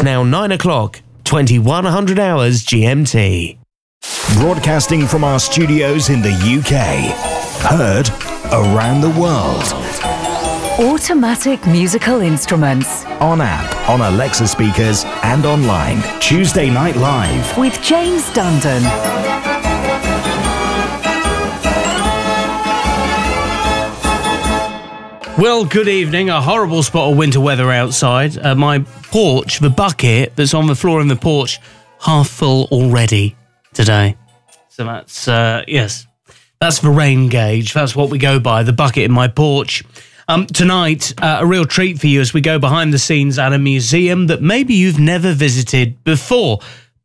It's 0.00 0.06
now 0.06 0.22
9 0.22 0.52
o'clock, 0.52 1.02
2100 1.24 2.18
hours 2.18 2.64
GMT. 2.64 3.58
Broadcasting 4.38 5.06
from 5.06 5.22
our 5.24 5.38
studios 5.38 6.08
in 6.08 6.22
the 6.22 6.32
UK. 6.32 7.12
Heard 7.68 8.08
around 8.50 9.02
the 9.02 9.10
world. 9.10 9.62
Automatic 10.80 11.66
musical 11.66 12.22
instruments. 12.22 13.04
On 13.20 13.42
app, 13.42 13.90
on 13.90 14.00
Alexa 14.00 14.48
speakers, 14.48 15.04
and 15.22 15.44
online. 15.44 16.02
Tuesday 16.18 16.70
Night 16.70 16.96
Live. 16.96 17.58
With 17.58 17.78
James 17.82 18.24
Dundon. 18.30 19.49
Well, 25.40 25.64
good 25.64 25.88
evening. 25.88 26.28
A 26.28 26.42
horrible 26.42 26.82
spot 26.82 27.10
of 27.10 27.16
winter 27.16 27.40
weather 27.40 27.72
outside. 27.72 28.36
Uh, 28.36 28.54
my 28.54 28.80
porch, 28.80 29.58
the 29.58 29.70
bucket 29.70 30.36
that's 30.36 30.52
on 30.52 30.66
the 30.66 30.74
floor 30.74 31.00
in 31.00 31.08
the 31.08 31.16
porch, 31.16 31.58
half 31.98 32.28
full 32.28 32.64
already 32.64 33.36
today. 33.72 34.18
So 34.68 34.84
that's, 34.84 35.28
uh, 35.28 35.64
yes, 35.66 36.06
that's 36.60 36.80
the 36.80 36.90
rain 36.90 37.30
gauge. 37.30 37.72
That's 37.72 37.96
what 37.96 38.10
we 38.10 38.18
go 38.18 38.38
by, 38.38 38.64
the 38.64 38.74
bucket 38.74 39.04
in 39.04 39.12
my 39.12 39.28
porch. 39.28 39.82
Um, 40.28 40.46
tonight, 40.46 41.14
uh, 41.22 41.38
a 41.40 41.46
real 41.46 41.64
treat 41.64 41.98
for 41.98 42.06
you 42.06 42.20
as 42.20 42.34
we 42.34 42.42
go 42.42 42.58
behind 42.58 42.92
the 42.92 42.98
scenes 42.98 43.38
at 43.38 43.54
a 43.54 43.58
museum 43.58 44.26
that 44.26 44.42
maybe 44.42 44.74
you've 44.74 45.00
never 45.00 45.32
visited 45.32 46.04
before. 46.04 46.58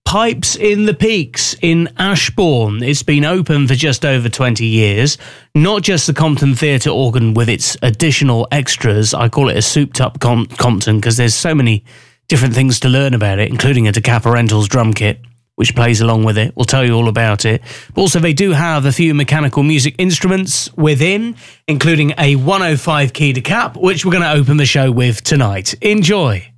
Pipes 0.05 0.55
in 0.55 0.85
the 0.85 0.93
Peaks 0.93 1.55
in 1.61 1.89
Ashbourne. 1.97 2.83
It's 2.83 3.03
been 3.03 3.25
open 3.25 3.67
for 3.67 3.73
just 3.75 4.05
over 4.05 4.29
20 4.29 4.63
years. 4.65 5.17
Not 5.55 5.81
just 5.81 6.07
the 6.07 6.13
Compton 6.13 6.53
Theatre 6.55 6.91
organ 6.91 7.33
with 7.33 7.49
its 7.49 7.75
additional 7.81 8.47
extras. 8.51 9.13
I 9.13 9.29
call 9.29 9.49
it 9.49 9.57
a 9.57 9.61
souped 9.61 9.99
up 9.99 10.19
Com- 10.19 10.45
Compton 10.45 10.97
because 10.97 11.17
there's 11.17 11.33
so 11.35 11.55
many 11.55 11.83
different 12.27 12.53
things 12.53 12.79
to 12.81 12.89
learn 12.89 13.13
about 13.13 13.39
it, 13.39 13.49
including 13.49 13.87
a 13.87 13.91
Decap 13.91 14.21
Herentals 14.23 14.69
drum 14.69 14.93
kit, 14.93 15.19
which 15.55 15.75
plays 15.75 15.99
along 16.01 16.23
with 16.23 16.37
it. 16.37 16.55
We'll 16.55 16.65
tell 16.65 16.85
you 16.85 16.93
all 16.93 17.09
about 17.09 17.43
it. 17.43 17.61
But 17.93 18.01
also, 18.01 18.19
they 18.19 18.33
do 18.33 18.51
have 18.51 18.85
a 18.85 18.91
few 18.91 19.13
mechanical 19.15 19.63
music 19.63 19.95
instruments 19.97 20.71
within, 20.77 21.35
including 21.67 22.13
a 22.19 22.35
105 22.35 23.11
key 23.11 23.33
decap, 23.33 23.75
which 23.75 24.05
we're 24.05 24.11
going 24.11 24.23
to 24.23 24.31
open 24.31 24.57
the 24.57 24.65
show 24.67 24.91
with 24.91 25.23
tonight. 25.23 25.73
Enjoy. 25.81 26.51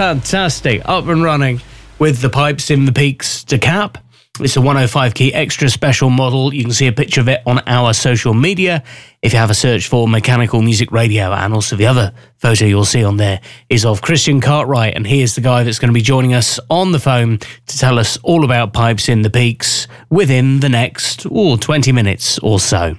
Fantastic. 0.00 0.80
Up 0.86 1.08
and 1.08 1.22
running 1.22 1.60
with 1.98 2.22
the 2.22 2.30
pipes 2.30 2.70
in 2.70 2.86
the 2.86 2.92
peaks 2.92 3.44
decap. 3.44 3.96
It's 4.40 4.56
a 4.56 4.60
105 4.62 5.12
key 5.12 5.34
extra 5.34 5.68
special 5.68 6.08
model. 6.08 6.54
You 6.54 6.64
can 6.64 6.72
see 6.72 6.86
a 6.86 6.92
picture 6.92 7.20
of 7.20 7.28
it 7.28 7.42
on 7.44 7.58
our 7.66 7.92
social 7.92 8.32
media 8.32 8.82
if 9.20 9.34
you 9.34 9.38
have 9.38 9.50
a 9.50 9.54
search 9.54 9.88
for 9.88 10.08
Mechanical 10.08 10.62
Music 10.62 10.90
Radio. 10.90 11.30
And 11.32 11.52
also, 11.52 11.76
the 11.76 11.84
other 11.84 12.14
photo 12.38 12.64
you'll 12.64 12.86
see 12.86 13.04
on 13.04 13.18
there 13.18 13.42
is 13.68 13.84
of 13.84 14.00
Christian 14.00 14.40
Cartwright. 14.40 14.96
And 14.96 15.06
here's 15.06 15.34
the 15.34 15.42
guy 15.42 15.64
that's 15.64 15.78
going 15.78 15.90
to 15.90 15.94
be 15.94 16.00
joining 16.00 16.32
us 16.32 16.58
on 16.70 16.92
the 16.92 16.98
phone 16.98 17.36
to 17.66 17.78
tell 17.78 17.98
us 17.98 18.16
all 18.22 18.46
about 18.46 18.72
pipes 18.72 19.06
in 19.06 19.20
the 19.20 19.28
peaks 19.28 19.86
within 20.08 20.60
the 20.60 20.70
next 20.70 21.26
oh, 21.30 21.58
20 21.58 21.92
minutes 21.92 22.38
or 22.38 22.58
so. 22.58 22.96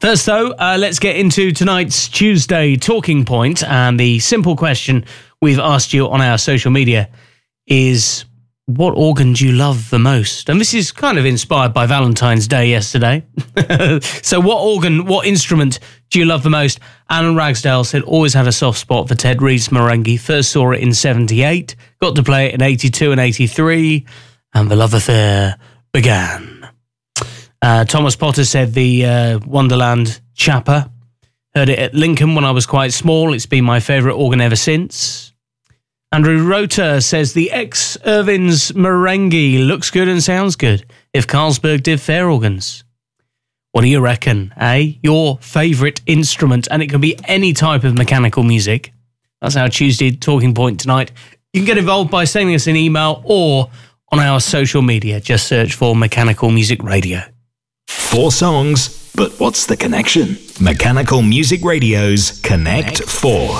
First, 0.00 0.26
though, 0.26 0.50
uh, 0.50 0.76
let's 0.78 0.98
get 0.98 1.16
into 1.16 1.52
tonight's 1.52 2.08
Tuesday 2.08 2.76
talking. 2.76 3.24
And 3.66 3.98
the 3.98 4.18
simple 4.18 4.56
question 4.56 5.06
we've 5.44 5.58
asked 5.58 5.92
you 5.92 6.08
on 6.08 6.22
our 6.22 6.38
social 6.38 6.70
media 6.70 7.10
is 7.66 8.24
what 8.64 8.94
organ 8.96 9.34
do 9.34 9.46
you 9.46 9.52
love 9.52 9.90
the 9.90 9.98
most? 9.98 10.48
And 10.48 10.58
this 10.58 10.72
is 10.72 10.90
kind 10.90 11.18
of 11.18 11.26
inspired 11.26 11.74
by 11.74 11.84
Valentine's 11.84 12.48
Day 12.48 12.70
yesterday. 12.70 13.26
so, 14.22 14.40
what 14.40 14.56
organ, 14.56 15.04
what 15.04 15.26
instrument 15.26 15.80
do 16.08 16.18
you 16.18 16.24
love 16.24 16.42
the 16.44 16.50
most? 16.50 16.80
Alan 17.10 17.36
Ragsdale 17.36 17.84
said 17.84 18.00
always 18.04 18.32
had 18.32 18.48
a 18.48 18.52
soft 18.52 18.78
spot 18.78 19.06
for 19.06 19.14
Ted 19.14 19.42
Reed's 19.42 19.68
Marenghi. 19.68 20.18
First 20.18 20.50
saw 20.50 20.72
it 20.72 20.80
in 20.80 20.94
78, 20.94 21.76
got 22.00 22.16
to 22.16 22.22
play 22.22 22.46
it 22.46 22.54
in 22.54 22.62
82 22.62 23.12
and 23.12 23.20
83, 23.20 24.06
and 24.54 24.70
the 24.70 24.76
love 24.76 24.94
affair 24.94 25.58
began. 25.92 26.66
Uh, 27.60 27.84
Thomas 27.84 28.16
Potter 28.16 28.46
said 28.46 28.72
the 28.72 29.04
uh, 29.04 29.38
Wonderland 29.44 30.22
Chiappa. 30.34 30.90
Heard 31.54 31.68
it 31.68 31.78
at 31.78 31.94
Lincoln 31.94 32.34
when 32.34 32.46
I 32.46 32.50
was 32.50 32.64
quite 32.64 32.94
small. 32.94 33.34
It's 33.34 33.46
been 33.46 33.64
my 33.64 33.80
favourite 33.80 34.14
organ 34.14 34.40
ever 34.40 34.56
since. 34.56 35.33
Andrew 36.14 36.46
Rota 36.46 37.00
says 37.00 37.32
the 37.32 37.50
ex 37.50 37.98
Irvin's 38.06 38.70
Marenghi 38.70 39.66
looks 39.66 39.90
good 39.90 40.06
and 40.06 40.22
sounds 40.22 40.54
good 40.54 40.86
if 41.12 41.26
Carlsberg 41.26 41.82
did 41.82 42.00
fair 42.00 42.30
organs. 42.30 42.84
What 43.72 43.80
do 43.80 43.88
you 43.88 43.98
reckon, 43.98 44.54
eh? 44.56 44.92
Your 45.02 45.38
favourite 45.38 46.00
instrument, 46.06 46.68
and 46.70 46.84
it 46.84 46.88
can 46.88 47.00
be 47.00 47.18
any 47.24 47.52
type 47.52 47.82
of 47.82 47.98
mechanical 47.98 48.44
music. 48.44 48.92
That's 49.40 49.56
our 49.56 49.68
Tuesday 49.68 50.12
talking 50.12 50.54
point 50.54 50.78
tonight. 50.78 51.10
You 51.52 51.62
can 51.62 51.66
get 51.66 51.78
involved 51.78 52.12
by 52.12 52.26
sending 52.26 52.54
us 52.54 52.68
an 52.68 52.76
email 52.76 53.20
or 53.24 53.68
on 54.12 54.20
our 54.20 54.38
social 54.38 54.82
media. 54.82 55.20
Just 55.20 55.48
search 55.48 55.74
for 55.74 55.96
Mechanical 55.96 56.48
Music 56.48 56.80
Radio. 56.84 57.22
Four 57.88 58.30
songs, 58.30 59.12
but 59.16 59.32
what's 59.40 59.66
the 59.66 59.76
connection? 59.76 60.38
Mechanical 60.60 61.22
Music 61.22 61.64
Radio's 61.64 62.40
Connect 62.42 63.02
4. 63.02 63.50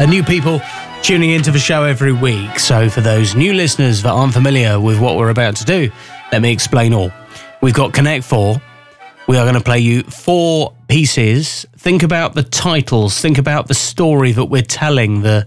A 0.00 0.06
new 0.08 0.24
people 0.24 0.60
tuning 1.02 1.30
into 1.30 1.50
the 1.50 1.58
show 1.58 1.84
every 1.84 2.12
week. 2.12 2.58
So, 2.58 2.88
for 2.88 3.00
those 3.00 3.34
new 3.34 3.52
listeners 3.52 4.02
that 4.02 4.10
aren't 4.10 4.34
familiar 4.34 4.80
with 4.80 5.00
what 5.00 5.16
we're 5.16 5.30
about 5.30 5.56
to 5.56 5.64
do, 5.64 5.90
let 6.32 6.42
me 6.42 6.52
explain 6.52 6.92
all. 6.92 7.10
We've 7.60 7.74
got 7.74 7.92
Connect 7.92 8.24
4. 8.24 8.60
We 9.26 9.36
are 9.36 9.44
going 9.44 9.54
to 9.54 9.60
play 9.60 9.80
you 9.80 10.02
four 10.04 10.72
pieces. 10.88 11.66
Think 11.76 12.02
about 12.02 12.34
the 12.34 12.42
titles, 12.42 13.20
think 13.20 13.38
about 13.38 13.68
the 13.68 13.74
story 13.74 14.32
that 14.32 14.46
we're 14.46 14.62
telling, 14.62 15.22
the 15.22 15.46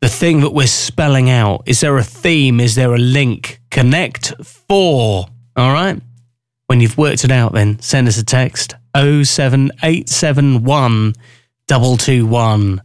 the 0.00 0.08
thing 0.08 0.40
that 0.40 0.50
we're 0.50 0.66
spelling 0.66 1.30
out. 1.30 1.62
Is 1.64 1.80
there 1.80 1.96
a 1.96 2.04
theme? 2.04 2.60
Is 2.60 2.74
there 2.74 2.94
a 2.94 2.98
link? 2.98 3.60
Connect 3.70 4.34
4. 4.68 5.26
All 5.56 5.72
right? 5.72 5.98
When 6.66 6.80
you've 6.80 6.98
worked 6.98 7.24
it 7.24 7.30
out, 7.30 7.54
then 7.54 7.78
send 7.80 8.06
us 8.06 8.18
a 8.18 8.24
text 8.24 8.74
07871 8.94 11.14
221 11.66 12.82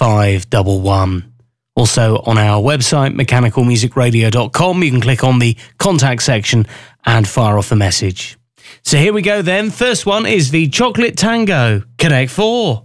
511. 0.00 1.30
Also 1.76 2.22
on 2.24 2.38
our 2.38 2.62
website, 2.62 3.14
mechanicalmusicradio.com, 3.20 4.82
you 4.82 4.90
can 4.90 5.00
click 5.02 5.22
on 5.22 5.40
the 5.40 5.54
contact 5.76 6.22
section 6.22 6.66
and 7.04 7.28
fire 7.28 7.58
off 7.58 7.70
a 7.70 7.76
message. 7.76 8.38
So 8.82 8.96
here 8.96 9.12
we 9.12 9.20
go 9.20 9.42
then. 9.42 9.68
First 9.68 10.06
one 10.06 10.24
is 10.24 10.52
the 10.52 10.68
Chocolate 10.68 11.18
Tango 11.18 11.82
Connect 11.98 12.30
4. 12.30 12.82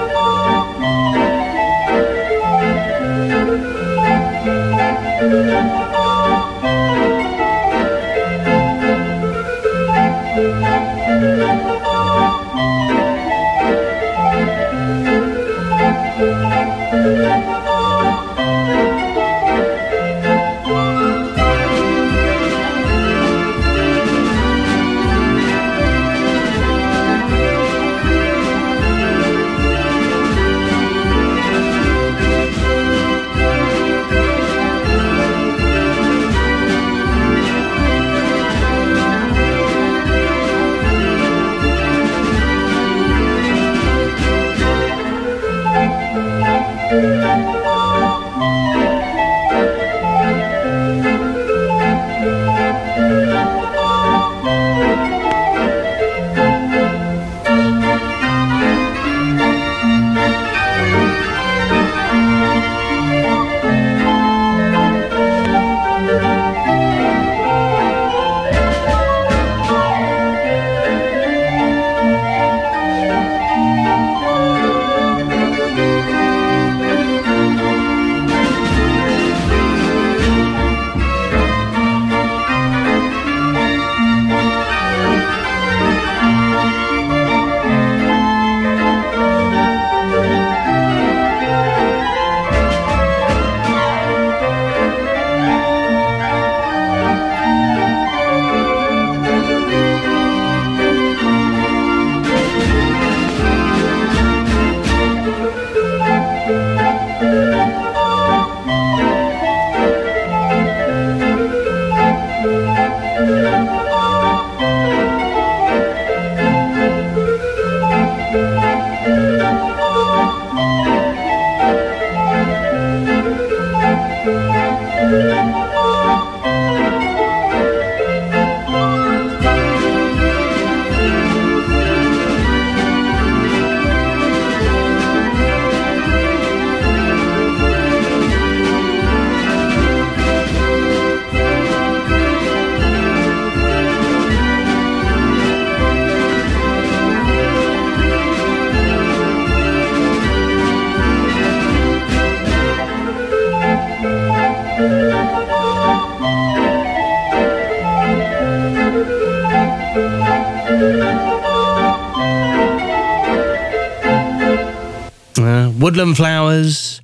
Flowers 166.56 167.02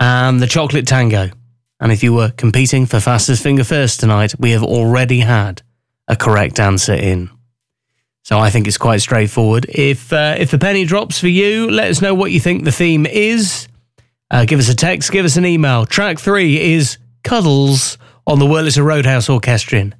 and 0.00 0.40
the 0.40 0.46
Chocolate 0.46 0.86
Tango. 0.86 1.30
And 1.80 1.92
if 1.92 2.02
you 2.02 2.14
were 2.14 2.30
competing 2.30 2.86
for 2.86 3.00
fastest 3.00 3.42
finger 3.42 3.64
first 3.64 4.00
tonight, 4.00 4.34
we 4.38 4.52
have 4.52 4.62
already 4.62 5.20
had 5.20 5.62
a 6.08 6.16
correct 6.16 6.58
answer 6.58 6.94
in. 6.94 7.30
So 8.22 8.38
I 8.38 8.48
think 8.48 8.66
it's 8.66 8.78
quite 8.78 9.02
straightforward. 9.02 9.66
If 9.68 10.12
uh, 10.12 10.36
if 10.38 10.50
the 10.50 10.58
penny 10.58 10.86
drops 10.86 11.20
for 11.20 11.28
you, 11.28 11.70
let 11.70 11.90
us 11.90 12.00
know 12.00 12.14
what 12.14 12.30
you 12.30 12.40
think 12.40 12.64
the 12.64 12.72
theme 12.72 13.04
is. 13.04 13.68
Uh, 14.30 14.46
give 14.46 14.58
us 14.58 14.70
a 14.70 14.74
text, 14.74 15.12
give 15.12 15.26
us 15.26 15.36
an 15.36 15.44
email. 15.44 15.84
Track 15.84 16.18
three 16.18 16.58
is 16.74 16.96
Cuddles 17.22 17.98
on 18.26 18.38
the 18.38 18.46
Wurlitzer 18.46 18.84
Roadhouse 18.84 19.28
Orchestrion. 19.28 19.94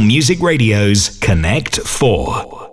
Music 0.00 0.40
Radio's 0.40 1.10
Connect 1.18 1.78
4. 1.78 2.63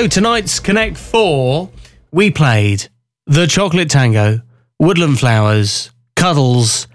So 0.00 0.06
tonight's 0.08 0.60
Connect 0.60 0.96
Four, 0.96 1.68
we 2.10 2.30
played 2.30 2.88
The 3.26 3.46
Chocolate 3.46 3.90
Tango, 3.90 4.40
Woodland 4.78 5.18
Flowers, 5.18 5.90
Cuddles, 6.16 6.88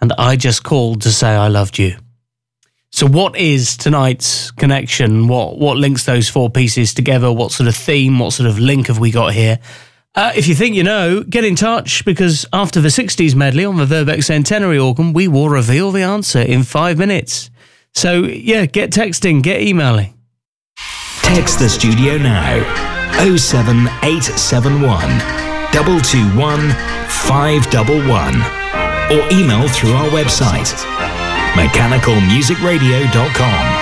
and 0.00 0.12
I 0.12 0.36
Just 0.36 0.62
Called 0.62 1.02
to 1.02 1.10
Say 1.10 1.30
I 1.30 1.48
Loved 1.48 1.80
You. 1.80 1.96
So, 2.92 3.08
what 3.08 3.36
is 3.36 3.76
tonight's 3.76 4.52
connection? 4.52 5.26
What 5.26 5.58
what 5.58 5.76
links 5.76 6.04
those 6.04 6.28
four 6.28 6.50
pieces 6.50 6.94
together? 6.94 7.32
What 7.32 7.50
sort 7.50 7.66
of 7.66 7.74
theme? 7.74 8.20
What 8.20 8.32
sort 8.32 8.48
of 8.48 8.60
link 8.60 8.86
have 8.86 9.00
we 9.00 9.10
got 9.10 9.32
here? 9.34 9.58
Uh, 10.14 10.30
if 10.36 10.46
you 10.46 10.54
think 10.54 10.76
you 10.76 10.84
know, 10.84 11.24
get 11.24 11.44
in 11.44 11.56
touch 11.56 12.04
because 12.04 12.46
after 12.52 12.80
the 12.80 12.90
60s 12.90 13.34
medley 13.34 13.64
on 13.64 13.76
the 13.76 13.86
Verbeeck 13.86 14.22
Centenary 14.22 14.78
organ, 14.78 15.12
we 15.12 15.26
will 15.26 15.48
reveal 15.48 15.90
the 15.90 16.02
answer 16.02 16.38
in 16.38 16.62
five 16.62 16.96
minutes. 16.96 17.50
So, 17.92 18.22
yeah, 18.22 18.66
get 18.66 18.92
texting, 18.92 19.42
get 19.42 19.62
emailing. 19.62 20.14
Text 21.34 21.58
the 21.60 21.66
studio 21.66 22.18
now 22.18 22.60
07871 23.24 25.00
221 25.72 26.74
511 27.08 28.36
or 29.10 29.26
email 29.32 29.66
through 29.66 29.94
our 29.94 30.10
website 30.10 30.76
mechanicalmusicradio.com. 31.54 33.81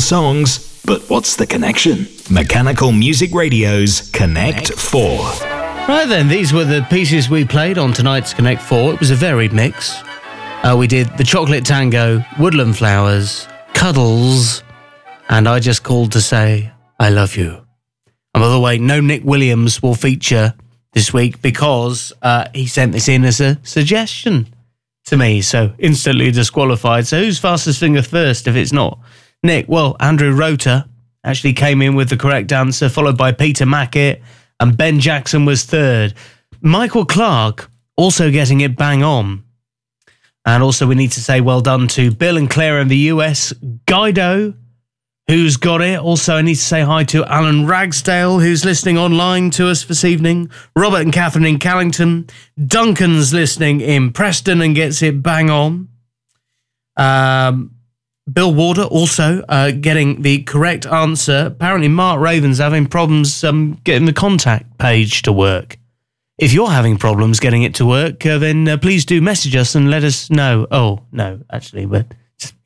Songs, 0.00 0.82
but 0.84 1.02
what's 1.08 1.36
the 1.36 1.46
connection? 1.46 2.06
Mechanical 2.30 2.92
Music 2.92 3.34
Radio's 3.34 4.10
Connect 4.10 4.72
4. 4.72 5.00
Right 5.88 6.06
then, 6.06 6.28
these 6.28 6.52
were 6.52 6.64
the 6.64 6.86
pieces 6.90 7.28
we 7.30 7.44
played 7.44 7.78
on 7.78 7.92
tonight's 7.92 8.34
Connect 8.34 8.60
4. 8.62 8.94
It 8.94 9.00
was 9.00 9.10
a 9.10 9.14
varied 9.14 9.52
mix. 9.52 10.02
Uh, 10.62 10.76
we 10.78 10.86
did 10.86 11.08
The 11.16 11.24
Chocolate 11.24 11.64
Tango, 11.64 12.24
Woodland 12.38 12.76
Flowers, 12.76 13.46
Cuddles, 13.74 14.62
and 15.28 15.48
I 15.48 15.60
Just 15.60 15.82
Called 15.82 16.12
to 16.12 16.20
Say 16.20 16.72
I 16.98 17.10
Love 17.10 17.36
You. 17.36 17.66
And 18.34 18.42
by 18.42 18.48
the 18.48 18.60
way, 18.60 18.78
no 18.78 19.00
Nick 19.00 19.24
Williams 19.24 19.82
will 19.82 19.94
feature 19.94 20.54
this 20.92 21.12
week 21.12 21.40
because 21.42 22.12
uh, 22.22 22.46
he 22.54 22.66
sent 22.66 22.92
this 22.92 23.08
in 23.08 23.24
as 23.24 23.40
a 23.40 23.58
suggestion 23.62 24.48
to 25.06 25.16
me, 25.16 25.40
so 25.40 25.72
instantly 25.78 26.30
disqualified. 26.30 27.06
So 27.06 27.20
who's 27.20 27.38
fastest 27.38 27.80
finger 27.80 28.02
first 28.02 28.48
if 28.48 28.56
it's 28.56 28.72
not 28.72 28.98
Nick? 29.46 29.68
Well, 29.68 29.96
Andrew 30.00 30.32
Rota 30.32 30.88
actually 31.24 31.54
came 31.54 31.82
in 31.82 31.94
with 31.94 32.08
the 32.08 32.16
correct 32.16 32.52
answer, 32.52 32.88
followed 32.88 33.16
by 33.16 33.32
Peter 33.32 33.64
Mackett, 33.64 34.22
and 34.60 34.76
Ben 34.76 35.00
Jackson 35.00 35.44
was 35.44 35.64
third. 35.64 36.14
Michael 36.60 37.04
Clark 37.04 37.70
also 37.96 38.30
getting 38.30 38.60
it 38.60 38.76
bang 38.76 39.02
on. 39.02 39.44
And 40.44 40.62
also, 40.62 40.86
we 40.86 40.94
need 40.94 41.12
to 41.12 41.20
say 41.20 41.40
well 41.40 41.60
done 41.60 41.88
to 41.88 42.12
Bill 42.12 42.36
and 42.36 42.48
Claire 42.48 42.80
in 42.80 42.88
the 42.88 43.10
US, 43.10 43.52
Guido, 43.86 44.54
who's 45.26 45.56
got 45.56 45.80
it. 45.80 45.98
Also, 45.98 46.36
I 46.36 46.42
need 46.42 46.54
to 46.54 46.60
say 46.60 46.82
hi 46.82 47.02
to 47.04 47.24
Alan 47.24 47.66
Ragsdale, 47.66 48.38
who's 48.38 48.64
listening 48.64 48.96
online 48.96 49.50
to 49.52 49.68
us 49.68 49.84
this 49.84 50.04
evening. 50.04 50.50
Robert 50.76 51.02
and 51.02 51.12
Catherine 51.12 51.44
in 51.44 51.58
Callington. 51.58 52.28
Duncan's 52.64 53.34
listening 53.34 53.80
in 53.80 54.12
Preston 54.12 54.62
and 54.62 54.74
gets 54.74 55.02
it 55.02 55.20
bang 55.20 55.50
on. 55.50 55.88
Um, 56.96 57.75
Bill 58.32 58.52
Warder 58.52 58.82
also 58.82 59.44
uh, 59.48 59.70
getting 59.70 60.22
the 60.22 60.42
correct 60.42 60.84
answer. 60.86 61.46
Apparently, 61.46 61.88
Mark 61.88 62.20
Raven's 62.20 62.58
having 62.58 62.86
problems 62.86 63.44
um, 63.44 63.80
getting 63.84 64.06
the 64.06 64.12
contact 64.12 64.78
page 64.78 65.22
to 65.22 65.32
work. 65.32 65.78
If 66.38 66.52
you're 66.52 66.70
having 66.70 66.98
problems 66.98 67.40
getting 67.40 67.62
it 67.62 67.74
to 67.76 67.86
work, 67.86 68.26
uh, 68.26 68.38
then 68.38 68.68
uh, 68.68 68.76
please 68.76 69.04
do 69.04 69.22
message 69.22 69.54
us 69.56 69.74
and 69.74 69.90
let 69.90 70.04
us 70.04 70.28
know. 70.28 70.66
Oh 70.70 71.00
no, 71.12 71.40
actually, 71.50 71.86
but 71.86 72.06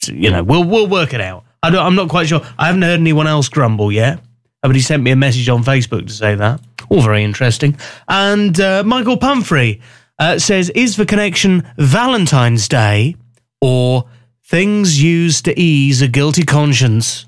you 0.06 0.30
know, 0.30 0.42
we'll 0.42 0.64
we'll 0.64 0.88
work 0.88 1.12
it 1.12 1.20
out. 1.20 1.44
I 1.62 1.68
I'm 1.76 1.94
not 1.94 2.08
quite 2.08 2.28
sure. 2.28 2.40
I 2.58 2.66
haven't 2.66 2.82
heard 2.82 3.00
anyone 3.00 3.26
else 3.26 3.48
grumble 3.48 3.92
yet. 3.92 4.20
But 4.62 4.74
he 4.74 4.82
sent 4.82 5.02
me 5.02 5.10
a 5.10 5.16
message 5.16 5.48
on 5.48 5.64
Facebook 5.64 6.06
to 6.06 6.12
say 6.12 6.34
that. 6.34 6.60
All 6.90 7.00
very 7.00 7.24
interesting. 7.24 7.78
And 8.08 8.58
uh, 8.60 8.82
Michael 8.84 9.16
Pumphrey 9.16 9.80
uh, 10.18 10.38
says, 10.38 10.70
"Is 10.70 10.96
the 10.96 11.06
connection 11.06 11.66
Valentine's 11.78 12.68
Day 12.68 13.16
or 13.60 14.04
things 14.50 15.02
used 15.02 15.44
to 15.46 15.58
ease 15.58 16.02
a 16.02 16.08
guilty 16.08 16.42
conscience?" 16.44 17.26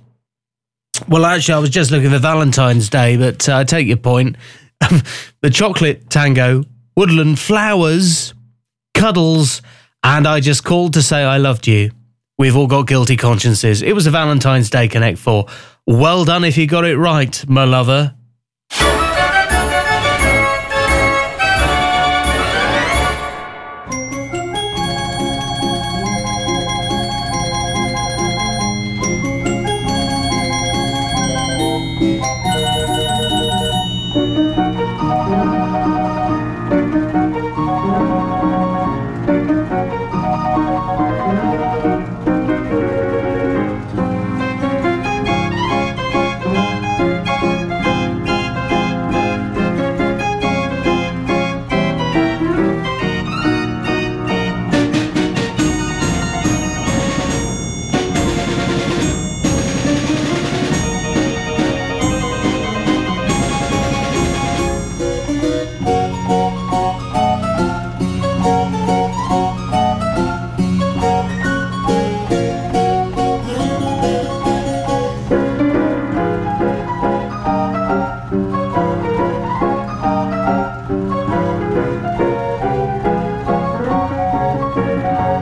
Well, 1.09 1.25
actually, 1.25 1.55
I 1.55 1.59
was 1.59 1.71
just 1.71 1.91
looking 1.91 2.11
for 2.11 2.19
Valentine's 2.19 2.89
Day, 2.89 3.17
but 3.17 3.49
uh, 3.49 3.59
I 3.59 3.65
take 3.65 3.87
your 3.87 3.97
point. 3.97 4.37
the 5.41 5.51
chocolate 5.51 6.11
tango, 6.11 6.65
woodland 6.97 7.39
flowers, 7.39 8.35
cuddles, 8.95 9.63
and 10.05 10.27
I 10.27 10.41
just 10.41 10.65
called 10.65 10.95
to 10.95 11.03
say 11.03 11.23
I 11.23 11.39
loved 11.39 11.67
you. 11.67 11.91
We've 12.39 12.57
all 12.57 12.67
got 12.67 12.87
guilty 12.87 13.17
consciences. 13.17 13.83
It 13.83 13.95
was 13.95 14.07
a 14.07 14.11
Valentine's 14.11 14.71
Day 14.71 14.89
Connect 14.89 15.19
4. 15.19 15.47
Well 15.87 16.25
done 16.25 16.45
if 16.45 16.57
you 16.57 16.67
got 16.67 16.85
it 16.85 16.97
right, 16.97 17.49
my 17.49 17.65
lover. 17.65 18.15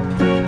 Bye. 0.00 0.39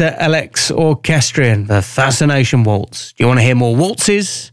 LX 0.00 0.76
Orchestrion, 0.76 1.66
the 1.66 1.82
Fascination 1.82 2.64
Waltz. 2.64 3.12
Do 3.12 3.24
you 3.24 3.28
want 3.28 3.40
to 3.40 3.44
hear 3.44 3.54
more 3.54 3.76
waltzes? 3.76 4.50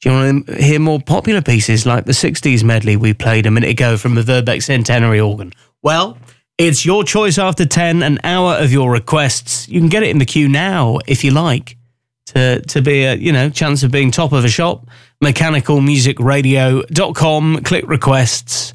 Do 0.00 0.10
you 0.10 0.16
want 0.16 0.46
to 0.46 0.62
hear 0.62 0.78
more 0.78 1.00
popular 1.00 1.40
pieces 1.40 1.86
like 1.86 2.04
the 2.04 2.12
60s 2.12 2.62
medley 2.62 2.94
we 2.96 3.14
played 3.14 3.46
a 3.46 3.50
minute 3.50 3.70
ago 3.70 3.96
from 3.96 4.14
the 4.14 4.20
Verbeeck 4.22 4.62
Centenary 4.62 5.18
organ? 5.18 5.52
Well, 5.82 6.18
it's 6.58 6.84
your 6.84 7.04
choice 7.04 7.38
after 7.38 7.64
10, 7.64 8.02
an 8.02 8.18
hour 8.22 8.52
of 8.54 8.70
your 8.70 8.90
requests. 8.90 9.66
You 9.68 9.80
can 9.80 9.88
get 9.88 10.02
it 10.02 10.10
in 10.10 10.18
the 10.18 10.26
queue 10.26 10.48
now 10.48 10.98
if 11.06 11.24
you 11.24 11.30
like 11.30 11.78
to, 12.26 12.60
to 12.60 12.82
be 12.82 13.04
a, 13.04 13.14
you 13.14 13.32
know, 13.32 13.48
chance 13.50 13.82
of 13.82 13.90
being 13.90 14.10
top 14.10 14.32
of 14.32 14.44
a 14.44 14.48
shop. 14.48 14.86
Mechanicalmusicradio.com, 15.22 17.62
click 17.62 17.88
requests. 17.88 18.74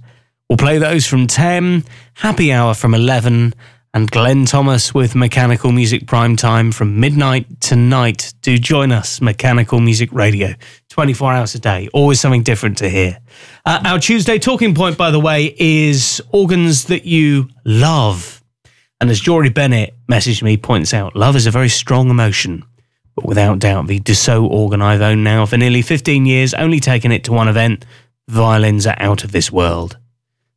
We'll 0.50 0.58
play 0.58 0.80
those 0.80 1.06
from 1.06 1.28
10, 1.28 1.84
happy 2.16 2.52
hour 2.52 2.74
from 2.74 2.96
11, 2.96 3.54
and 3.94 4.10
Glenn 4.12 4.46
Thomas 4.46 4.94
with 4.94 5.16
Mechanical 5.16 5.72
Music 5.72 6.06
Prime 6.06 6.36
Time 6.36 6.72
from 6.72 7.00
midnight 7.00 7.62
to 7.62 7.76
night. 7.76 8.34
Do 8.42 8.58
join 8.58 8.92
us, 8.92 9.20
Mechanical 9.22 9.80
Music 9.80 10.12
Radio, 10.14 10.54
24 10.90 11.34
hours 11.34 11.56
a 11.56 11.60
day. 11.60 11.90
Always 11.94 12.20
something 12.20 12.44
different 12.44 12.78
to 12.80 12.90
hear. 12.90 13.20
Uh, 13.66 13.82
our 13.86 14.00
Tuesday 14.00 14.38
talking 14.38 14.76
point, 14.76 14.98
by 14.98 15.12
the 15.12 15.20
way, 15.20 15.56
is 15.58 16.22
organs 16.32 16.86
that 16.86 17.06
you 17.06 17.50
love. 17.66 18.44
And 19.02 19.10
as 19.10 19.20
Jory 19.20 19.50
Bennett 19.50 19.96
messaged 20.10 20.44
me, 20.44 20.58
points 20.58 20.94
out, 20.94 21.16
love 21.16 21.36
is 21.36 21.48
a 21.48 21.52
very 21.52 21.70
strong 21.70 22.10
emotion. 22.10 22.64
But 23.16 23.26
without 23.26 23.60
doubt, 23.60 23.88
the 23.88 24.00
Dassault 24.00 24.50
organ 24.50 24.82
I've 24.82 25.02
owned 25.02 25.24
now 25.24 25.46
for 25.46 25.58
nearly 25.58 25.82
15 25.82 26.26
years, 26.26 26.54
only 26.54 26.80
taking 26.80 27.12
it 27.12 27.24
to 27.26 27.34
one 27.34 27.48
event, 27.48 27.86
violins 28.28 28.86
are 28.86 28.96
out 29.00 29.24
of 29.24 29.32
this 29.32 29.52
world. 29.52 29.98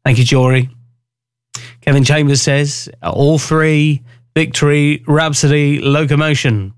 Thank 0.04 0.18
you, 0.18 0.24
Jory. 0.24 0.68
Kevin 1.82 2.04
Chambers 2.04 2.40
says 2.40 2.88
all 3.02 3.38
three 3.38 4.02
Victory, 4.34 5.04
Rhapsody, 5.06 5.80
Locomotion. 5.80 6.72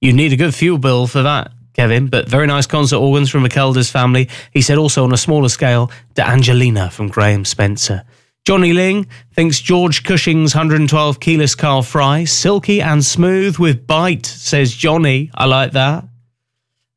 You 0.00 0.12
need 0.12 0.32
a 0.32 0.36
good 0.36 0.54
fuel 0.54 0.78
bill 0.78 1.06
for 1.06 1.22
that, 1.22 1.52
Kevin, 1.74 2.08
but 2.08 2.28
very 2.28 2.46
nice 2.46 2.66
concert 2.66 2.96
organs 2.96 3.30
from 3.30 3.44
McKelder's 3.44 3.90
family. 3.90 4.28
He 4.52 4.62
said 4.62 4.78
also 4.78 5.04
on 5.04 5.12
a 5.12 5.18
smaller 5.18 5.50
scale, 5.50 5.90
De 6.14 6.26
Angelina 6.26 6.90
from 6.90 7.08
Graham 7.08 7.44
Spencer. 7.44 8.04
Johnny 8.44 8.72
Ling 8.72 9.06
thinks 9.32 9.60
George 9.60 10.02
Cushing's 10.02 10.54
112 10.54 11.20
keyless 11.20 11.54
Carl 11.54 11.82
Frei, 11.82 12.24
silky 12.24 12.80
and 12.80 13.04
smooth 13.04 13.58
with 13.58 13.86
bite, 13.86 14.24
says 14.24 14.72
Johnny. 14.72 15.30
I 15.34 15.44
like 15.46 15.72
that. 15.72 16.04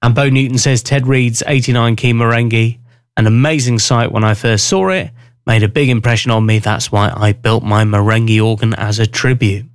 And 0.02 0.16
Bo 0.16 0.30
Newton 0.30 0.58
says 0.58 0.82
Ted 0.82 1.06
Reed's 1.06 1.44
89 1.46 1.96
key 1.96 2.14
Marenghi, 2.14 2.80
an 3.18 3.28
amazing 3.28 3.80
sight 3.80 4.12
when 4.12 4.24
I 4.24 4.36
first 4.36 4.68
saw 4.68 4.90
it 4.90 5.12
made 5.50 5.64
a 5.64 5.68
big 5.68 5.90
impression 5.90 6.30
on 6.30 6.46
me. 6.46 6.60
That's 6.60 6.92
why 6.92 7.12
I 7.12 7.32
built 7.32 7.64
my 7.64 7.84
Marenghi 7.84 8.40
organ 8.40 8.76
as 8.76 9.00
a 9.00 9.08
tribute. 9.08 9.66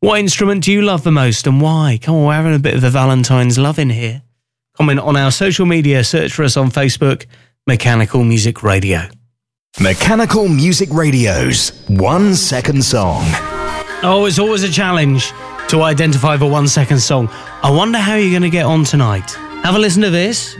What 0.00 0.20
instrument 0.20 0.64
do 0.64 0.70
you 0.70 0.82
love 0.82 1.02
the 1.02 1.10
most 1.10 1.46
and 1.46 1.62
why? 1.62 1.98
Come 2.02 2.14
on, 2.14 2.26
we're 2.26 2.34
having 2.34 2.54
a 2.54 2.58
bit 2.58 2.74
of 2.74 2.84
a 2.84 2.90
Valentine's 2.90 3.56
love 3.56 3.78
in 3.78 3.88
here. 3.88 4.20
Comment 4.74 5.00
on 5.00 5.16
our 5.16 5.30
social 5.30 5.64
media, 5.64 6.04
search 6.04 6.34
for 6.34 6.44
us 6.44 6.58
on 6.58 6.70
Facebook, 6.70 7.24
Mechanical 7.66 8.22
Music 8.22 8.62
Radio. 8.62 9.08
Mechanical 9.80 10.46
Music 10.46 10.90
Radio's 10.92 11.72
one 11.88 12.34
second 12.34 12.84
song. 12.84 13.24
Oh, 14.02 14.26
it's 14.26 14.38
always 14.38 14.62
a 14.62 14.70
challenge 14.70 15.32
to 15.68 15.80
identify 15.84 16.36
the 16.36 16.44
one 16.44 16.68
second 16.68 17.00
song. 17.00 17.30
I 17.62 17.70
wonder 17.70 17.96
how 17.96 18.16
you're 18.16 18.38
going 18.38 18.42
to 18.42 18.50
get 18.50 18.66
on 18.66 18.84
tonight. 18.84 19.30
Have 19.64 19.74
a 19.74 19.78
listen 19.78 20.02
to 20.02 20.10
this. 20.10 20.54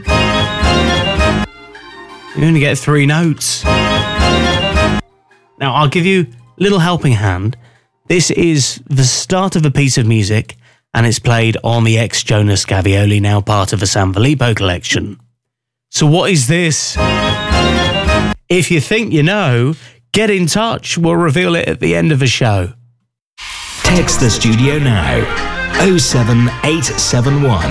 You're 2.33 2.41
going 2.41 2.55
to 2.55 2.59
get 2.59 2.79
three 2.79 3.05
notes. 3.05 3.63
Now, 5.59 5.73
I'll 5.73 5.89
give 5.89 6.05
you 6.05 6.21
a 6.21 6.63
little 6.63 6.79
helping 6.79 7.13
hand. 7.13 7.57
This 8.07 8.31
is 8.31 8.81
the 8.85 9.03
start 9.03 9.55
of 9.55 9.65
a 9.65 9.71
piece 9.71 9.97
of 9.97 10.05
music, 10.05 10.55
and 10.93 11.05
it's 11.05 11.19
played 11.19 11.57
on 11.63 11.83
the 11.83 11.97
ex 11.97 12.23
Jonas 12.23 12.65
Gavioli, 12.65 13.21
now 13.21 13.41
part 13.41 13.73
of 13.73 13.79
the 13.79 13.85
Sanfilippo 13.85 14.55
collection. 14.55 15.19
So, 15.89 16.05
what 16.05 16.31
is 16.31 16.47
this? 16.47 16.95
If 18.49 18.71
you 18.71 18.79
think 18.79 19.11
you 19.11 19.23
know, 19.23 19.73
get 20.17 20.29
in 20.31 20.47
touch. 20.47 20.97
We'll 20.97 21.15
reveal 21.15 21.55
it 21.55 21.67
at 21.67 21.79
the 21.79 21.95
end 21.95 22.11
of 22.11 22.17
the 22.17 22.25
show. 22.25 22.73
Text 23.83 24.19
the 24.19 24.31
studio 24.31 24.79
now 24.79 25.21
07871 25.85 27.61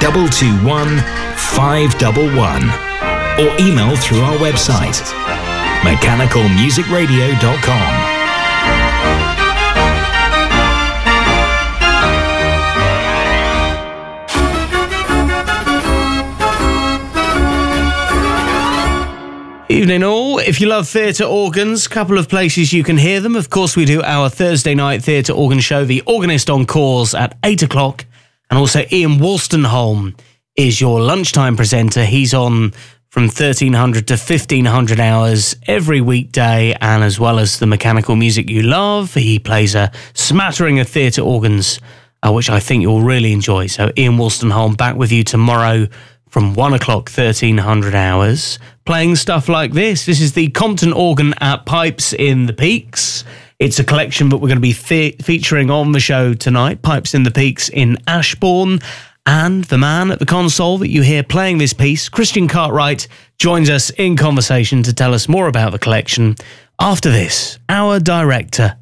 221 0.00 0.98
511 1.36 2.70
or 3.38 3.50
email 3.60 3.94
through 3.96 4.20
our 4.20 4.36
website 4.38 5.53
mechanicalmusicradio.com. 5.84 8.14
Evening 19.74 20.04
all. 20.04 20.38
If 20.38 20.60
you 20.60 20.68
love 20.68 20.88
theatre 20.88 21.24
organs, 21.24 21.88
couple 21.88 22.16
of 22.16 22.28
places 22.28 22.72
you 22.72 22.84
can 22.84 22.96
hear 22.96 23.20
them. 23.20 23.34
Of 23.34 23.50
course, 23.50 23.76
we 23.76 23.84
do 23.84 24.02
our 24.02 24.28
Thursday 24.28 24.74
night 24.74 25.02
theatre 25.02 25.32
organ 25.32 25.58
show, 25.58 25.84
The 25.84 26.00
Organist 26.06 26.48
Encores, 26.48 27.12
at 27.12 27.36
8 27.42 27.62
o'clock. 27.62 28.06
And 28.50 28.58
also 28.58 28.84
Ian 28.92 29.18
Wolstenholme 29.18 30.16
is 30.54 30.80
your 30.80 31.00
lunchtime 31.00 31.56
presenter. 31.56 32.04
He's 32.04 32.32
on 32.32 32.72
from 33.14 33.26
1300 33.26 34.08
to 34.08 34.14
1500 34.14 34.98
hours 34.98 35.54
every 35.68 36.00
weekday. 36.00 36.74
And 36.80 37.04
as 37.04 37.20
well 37.20 37.38
as 37.38 37.60
the 37.60 37.66
mechanical 37.66 38.16
music 38.16 38.50
you 38.50 38.62
love, 38.62 39.14
he 39.14 39.38
plays 39.38 39.76
a 39.76 39.92
smattering 40.14 40.80
of 40.80 40.88
theatre 40.88 41.22
organs, 41.22 41.78
uh, 42.26 42.32
which 42.32 42.50
I 42.50 42.58
think 42.58 42.82
you'll 42.82 43.02
really 43.02 43.32
enjoy. 43.32 43.68
So 43.68 43.92
Ian 43.96 44.14
Wolstenholme 44.14 44.76
back 44.76 44.96
with 44.96 45.12
you 45.12 45.22
tomorrow 45.22 45.86
from 46.28 46.54
1 46.54 46.72
o'clock, 46.74 47.08
1300 47.08 47.94
hours, 47.94 48.58
playing 48.84 49.14
stuff 49.14 49.48
like 49.48 49.74
this. 49.74 50.06
This 50.06 50.20
is 50.20 50.32
the 50.32 50.50
Compton 50.50 50.92
organ 50.92 51.34
at 51.40 51.66
Pipes 51.66 52.14
in 52.14 52.46
the 52.46 52.52
Peaks. 52.52 53.22
It's 53.60 53.78
a 53.78 53.84
collection 53.84 54.30
that 54.30 54.38
we're 54.38 54.48
going 54.48 54.56
to 54.56 54.60
be 54.60 54.72
fe- 54.72 55.12
featuring 55.22 55.70
on 55.70 55.92
the 55.92 56.00
show 56.00 56.34
tonight 56.34 56.82
Pipes 56.82 57.14
in 57.14 57.22
the 57.22 57.30
Peaks 57.30 57.68
in 57.68 57.96
Ashbourne. 58.08 58.80
And 59.26 59.64
the 59.64 59.78
man 59.78 60.10
at 60.10 60.18
the 60.18 60.26
console 60.26 60.78
that 60.78 60.90
you 60.90 61.02
hear 61.02 61.22
playing 61.22 61.58
this 61.58 61.72
piece, 61.72 62.08
Christian 62.10 62.46
Cartwright, 62.46 63.08
joins 63.38 63.70
us 63.70 63.90
in 63.90 64.16
conversation 64.16 64.82
to 64.82 64.92
tell 64.92 65.14
us 65.14 65.28
more 65.28 65.48
about 65.48 65.72
the 65.72 65.78
collection. 65.78 66.36
After 66.78 67.10
this, 67.10 67.58
our 67.68 68.00
director, 68.00 68.76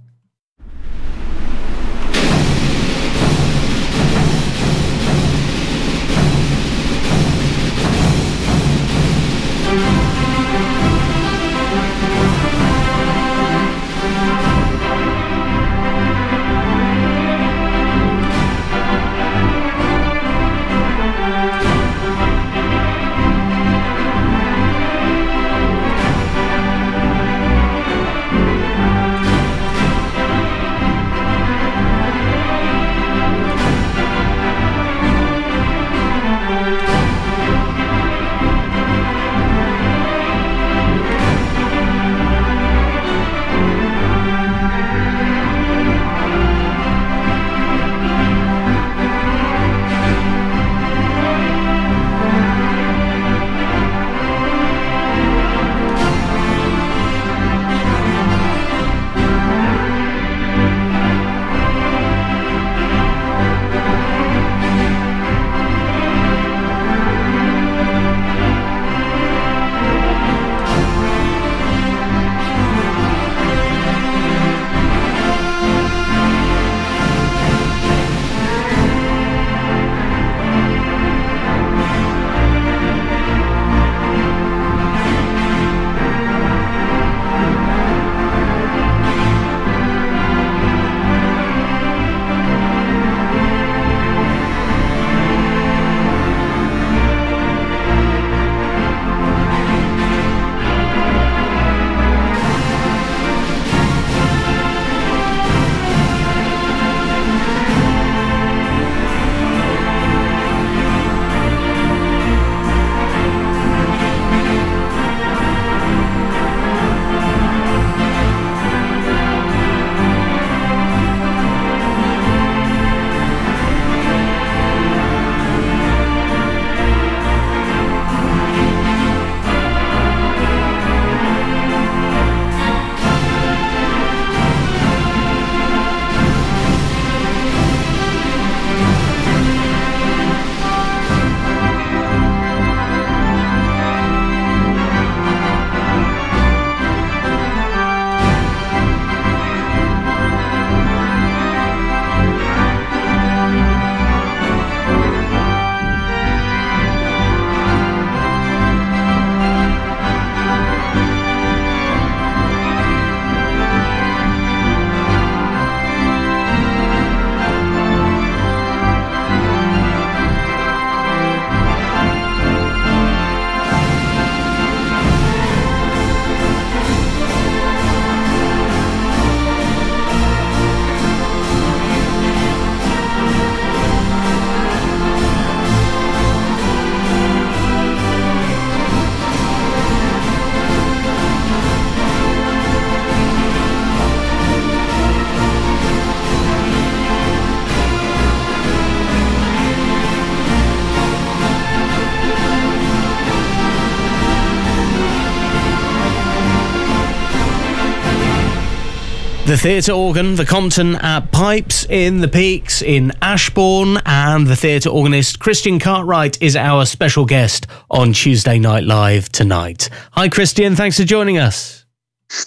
The 209.52 209.58
theatre 209.58 209.92
organ, 209.92 210.36
the 210.36 210.46
Compton 210.46 210.96
at 210.96 211.30
Pipes 211.30 211.84
in 211.90 212.22
the 212.22 212.26
Peaks 212.26 212.80
in 212.80 213.12
Ashbourne, 213.20 213.98
and 214.06 214.46
the 214.46 214.56
theatre 214.56 214.88
organist 214.88 215.40
Christian 215.40 215.78
Cartwright 215.78 216.40
is 216.40 216.56
our 216.56 216.86
special 216.86 217.26
guest 217.26 217.66
on 217.90 218.14
Tuesday 218.14 218.58
Night 218.58 218.84
Live 218.84 219.28
tonight. 219.28 219.90
Hi, 220.12 220.30
Christian. 220.30 220.74
Thanks 220.74 220.96
for 220.96 221.04
joining 221.04 221.36
us. 221.36 221.84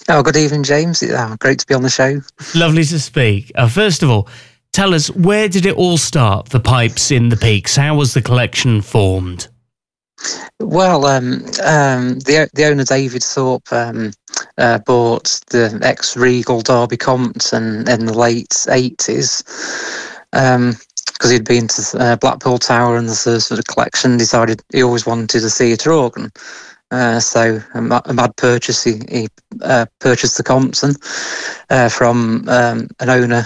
Oh, 0.09 0.23
good 0.23 0.35
evening, 0.35 0.63
James. 0.63 1.03
Oh, 1.03 1.35
great 1.39 1.59
to 1.59 1.67
be 1.67 1.75
on 1.75 1.83
the 1.83 1.91
show. 1.91 2.21
Lovely 2.55 2.83
to 2.85 2.99
speak. 2.99 3.51
Uh, 3.53 3.67
first 3.67 4.01
of 4.01 4.09
all, 4.09 4.27
tell 4.73 4.95
us 4.95 5.11
where 5.11 5.47
did 5.47 5.67
it 5.67 5.75
all 5.75 5.99
start? 5.99 6.49
The 6.49 6.59
Pipes 6.59 7.11
in 7.11 7.29
the 7.29 7.37
Peaks. 7.37 7.75
How 7.75 7.93
was 7.93 8.15
the 8.15 8.21
collection 8.23 8.81
formed? 8.81 9.47
Well, 10.59 11.05
um, 11.05 11.45
um, 11.63 12.19
the 12.19 12.49
the 12.53 12.65
owner 12.65 12.83
David 12.83 13.23
Thorpe 13.23 13.71
um, 13.71 14.11
uh, 14.57 14.79
bought 14.79 15.39
the 15.49 15.77
ex 15.83 16.15
Regal 16.15 16.61
Derby 16.61 16.97
Compton 16.97 17.87
in 17.89 18.05
the 18.05 18.17
late 18.17 18.65
eighties 18.69 19.43
because 20.31 20.55
um, 20.55 21.31
he'd 21.31 21.45
been 21.45 21.67
to 21.67 21.97
uh, 21.99 22.15
Blackpool 22.15 22.57
Tower 22.57 22.97
and 22.97 23.09
the 23.09 23.15
sort 23.15 23.59
of 23.59 23.65
collection. 23.65 24.17
Decided 24.17 24.63
he 24.71 24.81
always 24.81 25.05
wanted 25.05 25.43
a 25.43 25.49
theatre 25.49 25.91
organ. 25.91 26.31
Uh, 26.91 27.19
so 27.19 27.61
a, 27.73 28.01
a, 28.05 28.13
mad 28.13 28.35
purchase. 28.37 28.83
He, 28.83 29.01
he 29.09 29.27
uh, 29.61 29.85
purchased 29.99 30.37
the 30.37 30.43
Compton 30.43 30.95
uh, 31.69 31.89
from 31.89 32.47
um, 32.47 32.87
an 32.99 33.09
owner 33.09 33.43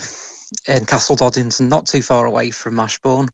in 0.67 0.85
Castle 0.85 1.15
Donington, 1.15 1.69
not 1.69 1.87
too 1.87 2.01
far 2.01 2.25
away 2.25 2.51
from 2.51 2.79
Ashbourne. 2.79 3.29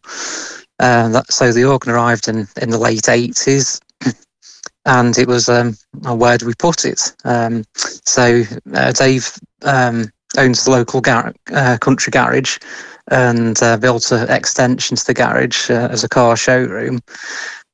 Uh, 0.79 1.09
that, 1.09 1.31
so 1.31 1.51
the 1.51 1.63
organ 1.63 1.91
arrived 1.91 2.27
in, 2.27 2.47
in 2.61 2.69
the 2.69 2.77
late 2.77 3.03
80s. 3.03 3.79
And 4.87 5.17
it 5.17 5.27
was, 5.27 5.49
um, 5.49 5.75
where 6.03 6.37
do 6.37 6.45
we 6.45 6.53
put 6.53 6.85
it? 6.85 7.15
Um, 7.23 7.63
so 7.73 8.43
uh, 8.75 8.91
Dave 8.91 9.33
um, 9.63 10.11
owns 10.37 10.63
the 10.63 10.69
local 10.69 11.01
gar- 11.01 11.33
uh, 11.51 11.79
country 11.81 12.11
garage 12.11 12.59
and 13.09 13.59
uh, 13.63 13.77
built 13.77 14.11
an 14.11 14.29
extension 14.29 14.95
to 14.95 15.03
the 15.03 15.15
garage 15.15 15.71
uh, 15.71 15.87
as 15.89 16.03
a 16.03 16.07
car 16.07 16.37
showroom. 16.37 16.99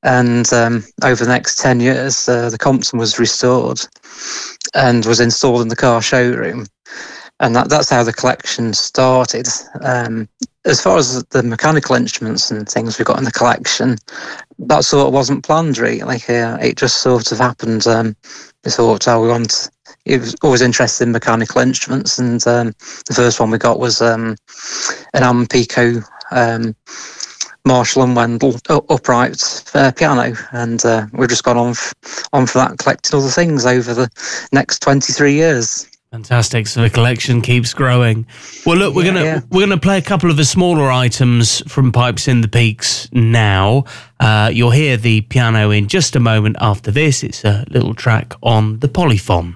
And 0.03 0.51
um, 0.53 0.85
over 1.03 1.25
the 1.25 1.29
next 1.29 1.59
10 1.59 1.81
years, 1.81 2.29
uh, 2.29 2.49
the 2.49 2.57
Compton 2.57 2.97
was 2.97 3.19
restored 3.19 3.81
and 4.73 5.05
was 5.05 5.19
installed 5.19 5.63
in 5.63 5.67
the 5.67 5.75
car 5.75 6.01
showroom 6.01 6.65
and 7.41 7.55
that, 7.55 7.69
that's 7.69 7.89
how 7.89 8.03
the 8.03 8.13
collection 8.13 8.71
started. 8.73 9.47
Um, 9.81 10.29
as 10.65 10.81
far 10.81 10.97
as 10.97 11.23
the 11.25 11.43
mechanical 11.43 11.95
instruments 11.95 12.51
and 12.51 12.67
things 12.69 12.97
we've 12.97 13.05
got 13.07 13.17
in 13.17 13.23
the 13.23 13.31
collection, 13.31 13.97
that 14.59 14.85
sort 14.85 15.07
of 15.07 15.13
wasn't 15.13 15.43
planned 15.43 15.77
really. 15.77 16.01
Like 16.01 16.29
Uh, 16.29 16.57
it 16.61 16.77
just 16.77 16.97
sort 16.97 17.31
of 17.31 17.37
happened. 17.39 17.87
Um, 17.87 18.15
we 18.63 18.71
thought, 18.71 19.07
oh, 19.07 19.21
we 19.21 19.27
want. 19.27 19.69
It 20.05 20.19
was 20.21 20.35
always 20.41 20.61
interested 20.61 21.03
in 21.05 21.11
mechanical 21.11 21.61
instruments, 21.61 22.17
and 22.19 22.45
um, 22.47 22.73
the 23.07 23.13
first 23.13 23.39
one 23.39 23.51
we 23.51 23.57
got 23.57 23.79
was 23.79 24.01
um, 24.01 24.35
an 25.13 25.23
Ampico 25.23 26.03
um, 26.31 26.75
Marshall 27.65 28.03
and 28.03 28.15
Wendell 28.15 28.59
upright 28.89 29.63
uh, 29.75 29.91
piano, 29.91 30.33
and 30.53 30.83
uh, 30.85 31.05
we've 31.13 31.29
just 31.29 31.43
gone 31.43 31.57
on 31.57 31.71
f- 31.71 31.93
on 32.33 32.47
for 32.47 32.59
that, 32.59 32.77
collecting 32.79 33.19
other 33.19 33.29
things 33.29 33.65
over 33.65 33.93
the 33.93 34.09
next 34.51 34.79
twenty 34.79 35.13
three 35.13 35.33
years. 35.33 35.90
Fantastic. 36.11 36.67
So 36.67 36.81
the 36.81 36.89
collection 36.89 37.39
keeps 37.39 37.73
growing. 37.73 38.27
Well, 38.65 38.75
look, 38.75 38.93
we're 38.93 39.05
yeah, 39.05 39.13
gonna 39.13 39.23
yeah. 39.23 39.41
we're 39.49 39.61
gonna 39.61 39.77
play 39.79 39.97
a 39.97 40.01
couple 40.01 40.29
of 40.29 40.35
the 40.35 40.43
smaller 40.43 40.91
items 40.91 41.63
from 41.71 41.93
Pipes 41.93 42.27
in 42.27 42.41
the 42.41 42.49
Peaks 42.49 43.07
now. 43.13 43.85
Uh, 44.19 44.51
you'll 44.53 44.71
hear 44.71 44.97
the 44.97 45.21
piano 45.21 45.71
in 45.71 45.87
just 45.87 46.17
a 46.17 46.19
moment 46.19 46.57
after 46.59 46.91
this. 46.91 47.23
It's 47.23 47.45
a 47.45 47.63
little 47.69 47.93
track 47.93 48.33
on 48.43 48.79
the 48.79 48.89
polyphon. 48.89 49.55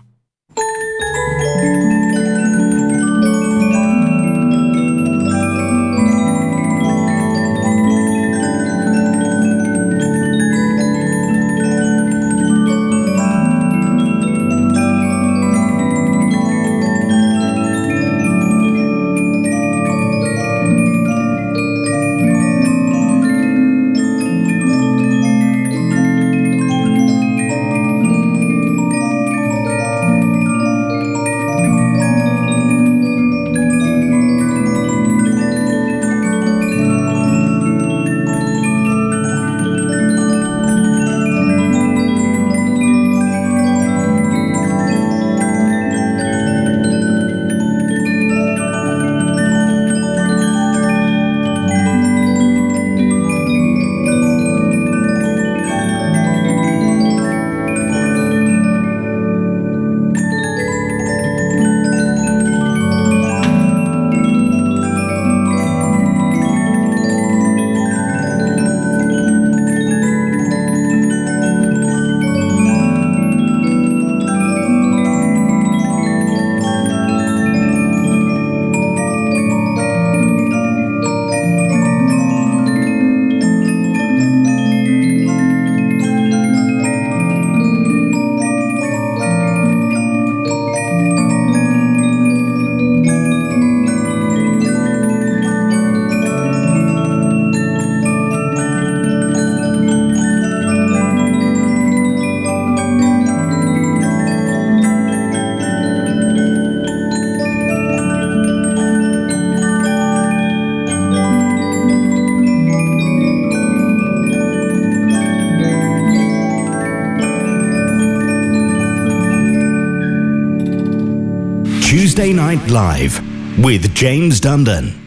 Tuesday 122.16 122.32
Night 122.32 122.70
Live 122.70 123.20
with 123.59 123.93
James 123.93 124.39
Dundon. 124.39 125.05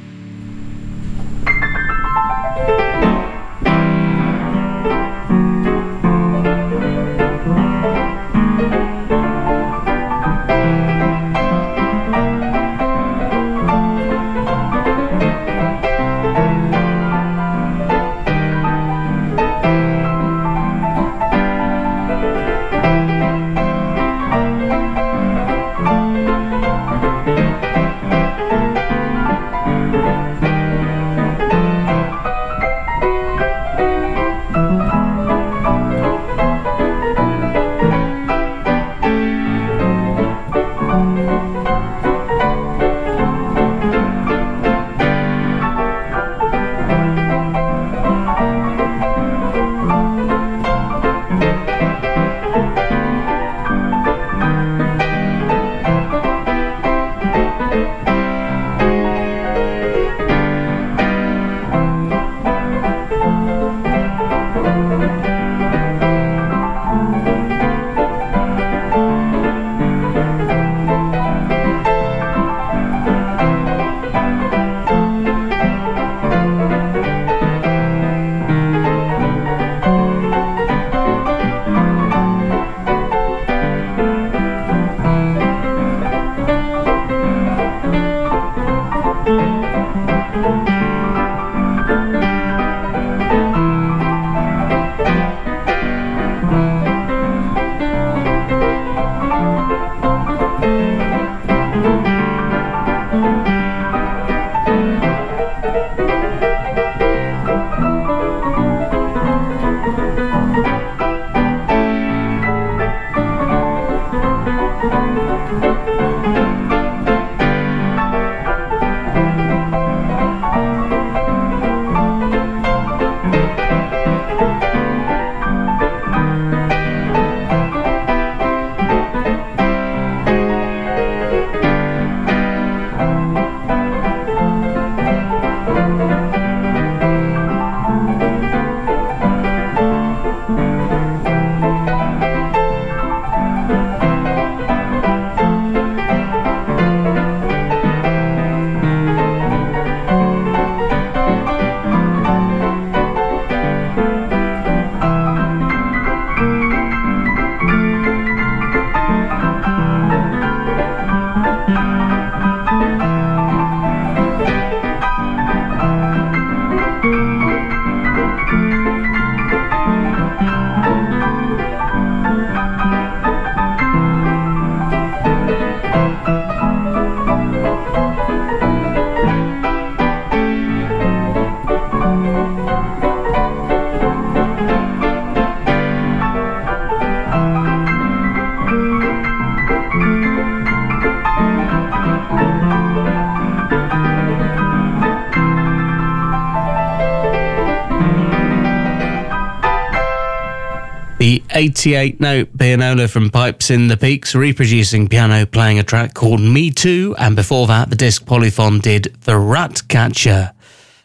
88 201.78 202.18
note 202.18 202.58
pianola 202.58 203.06
from 203.06 203.30
Pipes 203.30 203.70
in 203.70 203.86
the 203.86 203.96
Peaks, 203.96 204.34
reproducing 204.34 205.06
piano 205.06 205.46
playing 205.46 205.78
a 205.78 205.84
track 205.84 206.12
called 206.12 206.40
Me 206.40 206.72
Too. 206.72 207.14
And 207.20 207.36
before 207.36 207.68
that, 207.68 207.88
the 207.88 207.94
disc 207.94 208.26
Polyphon 208.26 208.80
did 208.80 209.16
The 209.20 209.38
Rat 209.38 209.86
Catcher. 209.86 210.52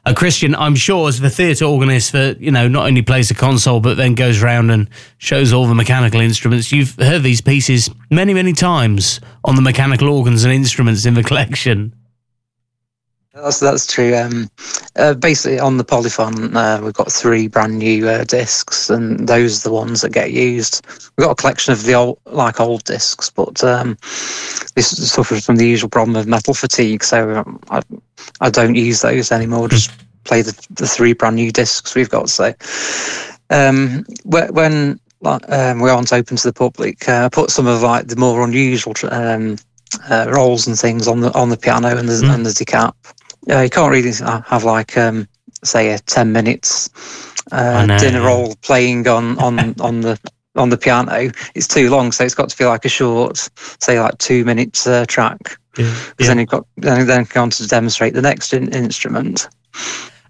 A 0.07 0.15
Christian, 0.15 0.55
I'm 0.55 0.73
sure, 0.73 1.09
is 1.09 1.19
the 1.19 1.29
theatre 1.29 1.65
organist 1.65 2.11
that, 2.13 2.41
you 2.41 2.49
know, 2.49 2.67
not 2.67 2.87
only 2.87 3.03
plays 3.03 3.29
the 3.29 3.35
console, 3.35 3.81
but 3.81 3.97
then 3.97 4.15
goes 4.15 4.41
around 4.41 4.71
and 4.71 4.89
shows 5.19 5.53
all 5.53 5.67
the 5.67 5.75
mechanical 5.75 6.21
instruments. 6.21 6.71
You've 6.71 6.95
heard 6.95 7.21
these 7.21 7.39
pieces 7.39 7.91
many, 8.09 8.33
many 8.33 8.53
times 8.53 9.19
on 9.45 9.55
the 9.55 9.61
mechanical 9.61 10.09
organs 10.09 10.43
and 10.43 10.51
instruments 10.51 11.05
in 11.05 11.13
the 11.13 11.23
collection. 11.29 11.93
That's 13.35 13.59
that's 13.59 13.85
true. 13.85 14.15
Um, 14.15 14.49
uh, 14.95 15.13
basically, 15.15 15.59
on 15.59 15.77
the 15.77 15.83
Polyphon, 15.83 16.55
uh, 16.55 16.79
we've 16.83 16.93
got 16.93 17.11
three 17.11 17.47
brand 17.47 17.79
new 17.79 18.07
uh, 18.07 18.23
discs, 18.25 18.89
and 18.91 19.27
those 19.27 19.59
are 19.59 19.69
the 19.69 19.73
ones 19.73 20.01
that 20.01 20.11
get 20.11 20.31
used. 20.31 20.85
We've 21.17 21.25
got 21.25 21.31
a 21.31 21.35
collection 21.35 21.73
of 21.73 21.83
the 21.83 21.95
old, 21.95 22.19
like 22.25 22.59
old 22.59 22.83
discs, 22.83 23.29
but 23.29 23.63
um, 23.63 23.97
this 24.75 25.11
suffers 25.11 25.45
from 25.45 25.55
the 25.55 25.67
usual 25.67 25.89
problem 25.89 26.15
of 26.15 26.27
metal 26.27 26.53
fatigue, 26.53 27.03
so 27.03 27.37
um, 27.37 27.59
I, 27.71 27.81
I 28.39 28.49
don't 28.51 28.75
use 28.75 29.01
those 29.01 29.31
anymore. 29.31 29.67
Just 29.67 29.91
play 30.25 30.43
the, 30.43 30.55
the 30.69 30.87
three 30.87 31.13
brand 31.13 31.37
new 31.37 31.51
discs 31.51 31.95
we've 31.95 32.09
got. 32.09 32.29
So 32.29 32.53
um, 33.49 34.05
when 34.25 34.99
um, 35.23 35.79
we 35.79 35.89
aren't 35.89 36.13
open 36.13 36.37
to 36.37 36.47
the 36.47 36.53
public, 36.53 37.09
uh, 37.09 37.25
I 37.25 37.29
put 37.29 37.49
some 37.49 37.65
of 37.65 37.81
like 37.81 38.07
the 38.07 38.15
more 38.15 38.43
unusual 38.43 38.93
um, 39.09 39.57
uh, 40.09 40.27
rolls 40.29 40.67
and 40.67 40.77
things 40.77 41.07
on 41.07 41.21
the 41.21 41.33
on 41.33 41.49
the 41.49 41.57
piano 41.57 41.97
and 41.97 42.07
the, 42.07 42.13
mm. 42.13 42.33
and 42.33 42.45
the 42.45 42.51
decap 42.51 42.93
uh, 43.49 43.61
you 43.61 43.69
can't 43.69 43.91
really 43.91 44.11
have 44.47 44.63
like 44.63 44.97
um, 44.97 45.27
say 45.63 45.91
a 45.91 45.99
10 45.99 46.31
minutes 46.31 46.89
uh, 47.51 47.85
dinner 47.97 48.21
roll 48.21 48.55
playing 48.61 49.07
on 49.07 49.37
on 49.39 49.59
on 49.81 50.01
the 50.01 50.19
on 50.55 50.69
the 50.69 50.77
piano. 50.77 51.31
It's 51.55 51.67
too 51.67 51.89
long 51.89 52.11
so 52.11 52.23
it's 52.23 52.35
got 52.35 52.49
to 52.49 52.57
be 52.57 52.65
like 52.65 52.85
a 52.85 52.89
short 52.89 53.49
say 53.79 53.99
like 53.99 54.17
two 54.17 54.45
minutes 54.45 54.87
uh, 54.87 55.05
track. 55.07 55.57
Because 55.73 55.91
yeah, 55.91 56.13
yeah. 56.19 56.27
then 56.27 56.39
you've 56.39 56.49
got 56.49 56.67
then, 56.77 57.07
then 57.07 57.23
go 57.25 57.41
on 57.41 57.49
to 57.51 57.67
demonstrate 57.67 58.13
the 58.13 58.21
next 58.21 58.53
in- 58.53 58.73
instrument. 58.73 59.47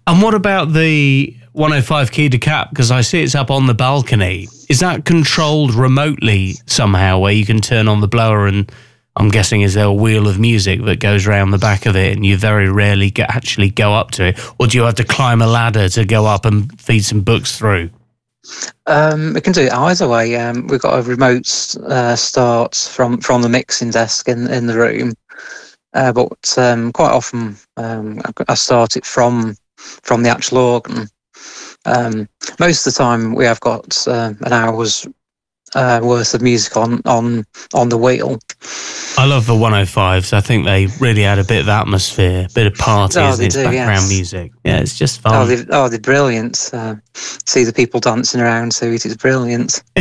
And 0.06 0.22
what 0.22 0.34
about 0.34 0.72
the 0.72 1.36
105 1.52 2.10
key 2.10 2.28
decap 2.28 2.70
because 2.70 2.90
i 2.90 3.00
see 3.00 3.22
it's 3.22 3.34
up 3.34 3.50
on 3.50 3.66
the 3.66 3.74
balcony. 3.74 4.48
Is 4.68 4.80
that 4.80 5.04
controlled 5.04 5.72
remotely 5.74 6.54
somehow 6.66 7.18
where 7.18 7.32
you 7.32 7.46
can 7.46 7.60
turn 7.60 7.86
on 7.86 8.00
the 8.00 8.08
blower 8.08 8.46
and 8.46 8.70
I'm 9.16 9.28
guessing 9.28 9.60
is 9.60 9.74
there 9.74 9.84
a 9.84 9.92
wheel 9.92 10.26
of 10.26 10.38
music 10.40 10.84
that 10.84 10.98
goes 10.98 11.26
around 11.26 11.52
the 11.52 11.58
back 11.58 11.86
of 11.86 11.94
it, 11.94 12.16
and 12.16 12.26
you 12.26 12.36
very 12.36 12.68
rarely 12.68 13.10
get, 13.10 13.30
actually 13.30 13.70
go 13.70 13.94
up 13.94 14.10
to 14.12 14.28
it, 14.28 14.54
or 14.58 14.66
do 14.66 14.76
you 14.78 14.84
have 14.84 14.96
to 14.96 15.04
climb 15.04 15.40
a 15.40 15.46
ladder 15.46 15.88
to 15.90 16.04
go 16.04 16.26
up 16.26 16.44
and 16.44 16.80
feed 16.80 17.04
some 17.04 17.20
books 17.20 17.56
through? 17.56 17.90
Um, 18.86 19.34
we 19.34 19.40
can 19.40 19.52
do 19.52 19.62
it 19.62 19.72
either 19.72 20.08
way. 20.08 20.36
Um, 20.36 20.66
we've 20.66 20.80
got 20.80 20.98
a 20.98 21.02
remote 21.02 21.76
uh, 21.86 22.16
start 22.16 22.74
from 22.74 23.18
from 23.20 23.42
the 23.42 23.48
mixing 23.48 23.90
desk 23.90 24.28
in 24.28 24.48
in 24.48 24.66
the 24.66 24.76
room, 24.76 25.14
uh, 25.94 26.12
but 26.12 26.54
um, 26.58 26.92
quite 26.92 27.12
often 27.12 27.56
um, 27.76 28.20
I 28.48 28.54
start 28.54 28.96
it 28.96 29.06
from 29.06 29.56
from 29.76 30.22
the 30.22 30.30
actual 30.30 30.58
organ. 30.58 31.08
Um, 31.86 32.28
most 32.58 32.86
of 32.86 32.92
the 32.92 32.98
time, 32.98 33.34
we 33.34 33.44
have 33.44 33.60
got 33.60 34.06
uh, 34.08 34.32
an 34.40 34.52
hour's 34.52 35.06
uh, 35.74 36.00
worth 36.02 36.34
of 36.34 36.42
music 36.42 36.76
on 36.76 37.00
on 37.04 37.44
on 37.74 37.88
the 37.88 37.98
wheel. 37.98 38.38
I 39.16 39.26
love 39.26 39.46
the 39.46 39.54
105s. 39.54 40.32
I 40.32 40.40
think 40.40 40.64
they 40.64 40.86
really 40.98 41.24
add 41.24 41.38
a 41.38 41.44
bit 41.44 41.60
of 41.60 41.68
atmosphere, 41.68 42.46
a 42.50 42.52
bit 42.52 42.66
of 42.66 42.74
party 42.74 43.20
oh, 43.20 43.36
do, 43.36 43.48
background 43.48 43.72
yes. 43.72 44.08
music. 44.08 44.52
Yeah, 44.64 44.80
it's 44.80 44.98
just 44.98 45.20
fun. 45.20 45.34
Oh, 45.34 45.46
they're, 45.46 45.66
oh, 45.70 45.88
they're 45.88 46.00
brilliant. 46.00 46.70
Uh, 46.72 46.96
see 47.14 47.62
the 47.62 47.72
people 47.72 48.00
dancing 48.00 48.40
around 48.40 48.72
to 48.72 48.92
it. 48.92 49.06
It's 49.06 49.16
brilliant. 49.16 49.82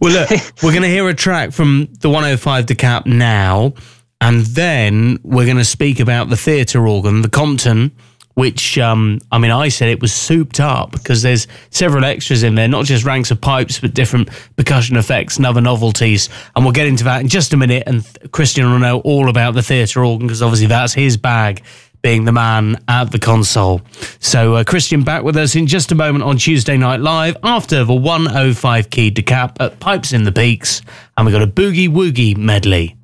well, 0.00 0.12
look, 0.12 0.30
we're 0.62 0.70
going 0.70 0.82
to 0.82 0.88
hear 0.88 1.08
a 1.08 1.14
track 1.14 1.52
from 1.52 1.88
the 2.00 2.08
105 2.08 2.66
decap 2.66 3.06
now, 3.06 3.74
and 4.20 4.42
then 4.46 5.18
we're 5.24 5.46
going 5.46 5.56
to 5.56 5.64
speak 5.64 5.98
about 5.98 6.28
the 6.28 6.36
theatre 6.36 6.86
organ, 6.86 7.22
the 7.22 7.28
Compton 7.28 7.90
which 8.34 8.78
um, 8.78 9.18
I 9.30 9.38
mean, 9.38 9.50
I 9.50 9.68
said 9.68 9.88
it 9.88 10.00
was 10.00 10.12
souped 10.12 10.60
up 10.60 10.92
because 10.92 11.22
there's 11.22 11.46
several 11.70 12.04
extras 12.04 12.42
in 12.42 12.54
there, 12.54 12.68
not 12.68 12.84
just 12.84 13.04
ranks 13.04 13.30
of 13.30 13.40
pipes, 13.40 13.78
but 13.78 13.94
different 13.94 14.30
percussion 14.56 14.96
effects 14.96 15.36
and 15.36 15.46
other 15.46 15.60
novelties. 15.60 16.28
And 16.54 16.64
we'll 16.64 16.72
get 16.72 16.86
into 16.86 17.04
that 17.04 17.20
in 17.20 17.28
just 17.28 17.52
a 17.52 17.56
minute. 17.56 17.84
And 17.86 18.06
Christian 18.32 18.70
will 18.70 18.78
know 18.78 19.00
all 19.00 19.28
about 19.28 19.54
the 19.54 19.62
theatre 19.62 20.04
organ 20.04 20.26
because 20.26 20.42
obviously 20.42 20.68
that's 20.68 20.94
his 20.94 21.16
bag, 21.16 21.62
being 22.02 22.24
the 22.24 22.32
man 22.32 22.82
at 22.88 23.10
the 23.10 23.18
console. 23.18 23.82
So, 24.20 24.54
uh, 24.54 24.64
Christian 24.64 25.02
back 25.02 25.22
with 25.22 25.36
us 25.36 25.54
in 25.54 25.66
just 25.66 25.92
a 25.92 25.94
moment 25.94 26.24
on 26.24 26.38
Tuesday 26.38 26.76
Night 26.76 27.00
Live 27.00 27.36
after 27.42 27.84
the 27.84 27.94
105 27.94 28.90
key 28.90 29.10
decap 29.10 29.56
at 29.60 29.80
Pipes 29.80 30.12
in 30.12 30.24
the 30.24 30.32
Peaks. 30.32 30.82
And 31.16 31.26
we've 31.26 31.34
got 31.34 31.42
a 31.42 31.46
Boogie 31.46 31.88
Woogie 31.88 32.36
medley. 32.36 32.96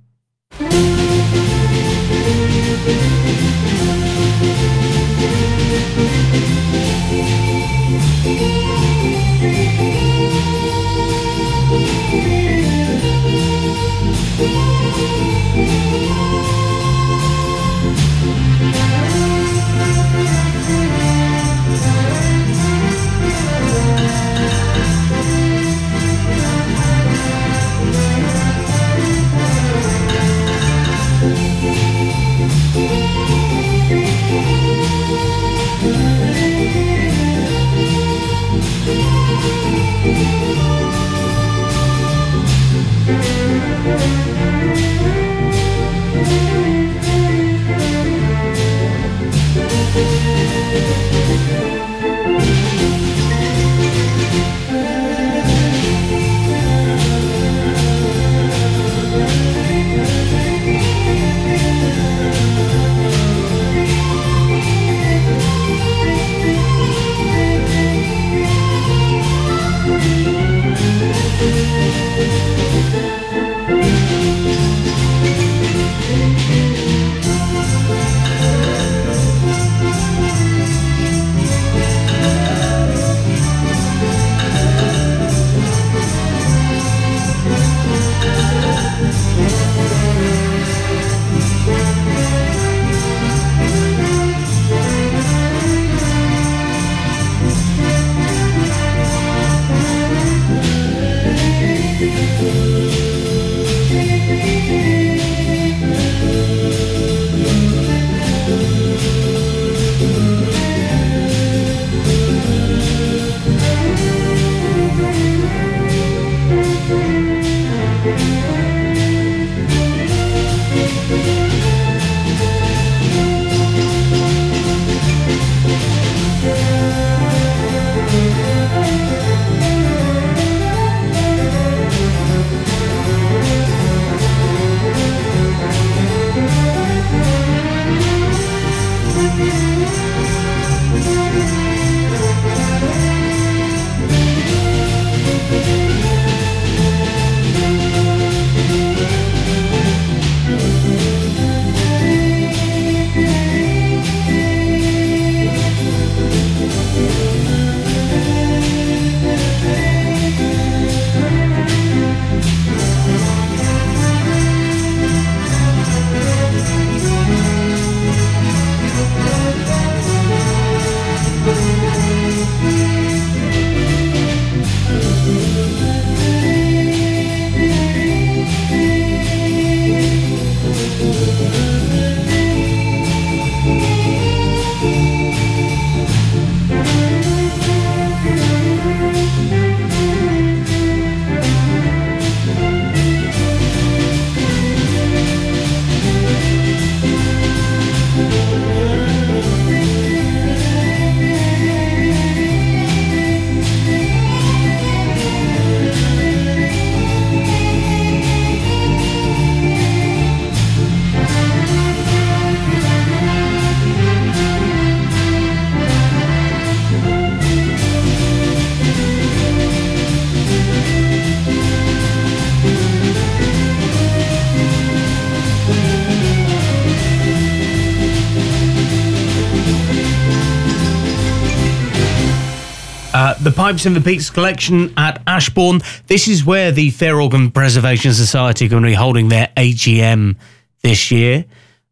The 233.66 233.72
Pipes 233.72 233.86
in 233.86 233.94
the 233.94 234.00
Peaks 234.00 234.30
collection 234.30 234.94
at 234.96 235.20
Ashbourne. 235.26 235.80
This 236.06 236.28
is 236.28 236.44
where 236.44 236.70
the 236.70 236.90
Fair 236.90 237.20
Organ 237.20 237.50
Preservation 237.50 238.12
Society 238.12 238.66
are 238.66 238.68
going 238.68 238.84
to 238.84 238.88
be 238.88 238.94
holding 238.94 239.28
their 239.28 239.48
AGM 239.56 240.36
this 240.82 241.10
year. 241.10 241.44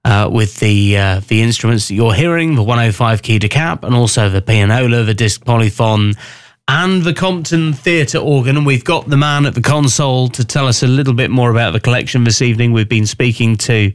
Uh, 0.04 0.28
with 0.30 0.60
the 0.60 0.96
uh, 0.96 1.20
the 1.26 1.42
instruments 1.42 1.88
that 1.88 1.94
you're 1.94 2.14
hearing, 2.14 2.54
the 2.54 2.62
105 2.62 3.22
key 3.22 3.40
decap, 3.40 3.82
and 3.82 3.94
also 3.94 4.28
the 4.28 4.40
pianola, 4.40 5.02
the 5.02 5.14
disc 5.14 5.44
polyphon, 5.44 6.12
and 6.68 7.02
the 7.02 7.14
Compton 7.14 7.72
Theatre 7.72 8.18
organ. 8.18 8.56
And 8.56 8.66
we've 8.66 8.84
got 8.84 9.08
the 9.08 9.16
man 9.16 9.44
at 9.44 9.54
the 9.54 9.62
console 9.62 10.28
to 10.28 10.44
tell 10.44 10.68
us 10.68 10.82
a 10.84 10.86
little 10.86 11.14
bit 11.14 11.30
more 11.30 11.50
about 11.50 11.72
the 11.72 11.80
collection 11.80 12.22
this 12.22 12.40
evening. 12.40 12.72
We've 12.72 12.88
been 12.88 13.06
speaking 13.06 13.56
to 13.56 13.92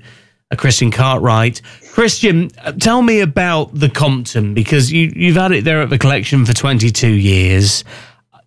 uh, 0.52 0.56
Christian 0.58 0.92
Cartwright. 0.92 1.62
Christian, 2.00 2.50
uh, 2.64 2.72
tell 2.72 3.02
me 3.02 3.20
about 3.20 3.78
the 3.78 3.90
Compton 3.90 4.54
because 4.54 4.90
you, 4.90 5.12
you've 5.18 5.36
had 5.36 5.52
it 5.52 5.66
there 5.66 5.82
at 5.82 5.90
the 5.90 5.98
collection 5.98 6.46
for 6.46 6.54
22 6.54 7.10
years. 7.10 7.84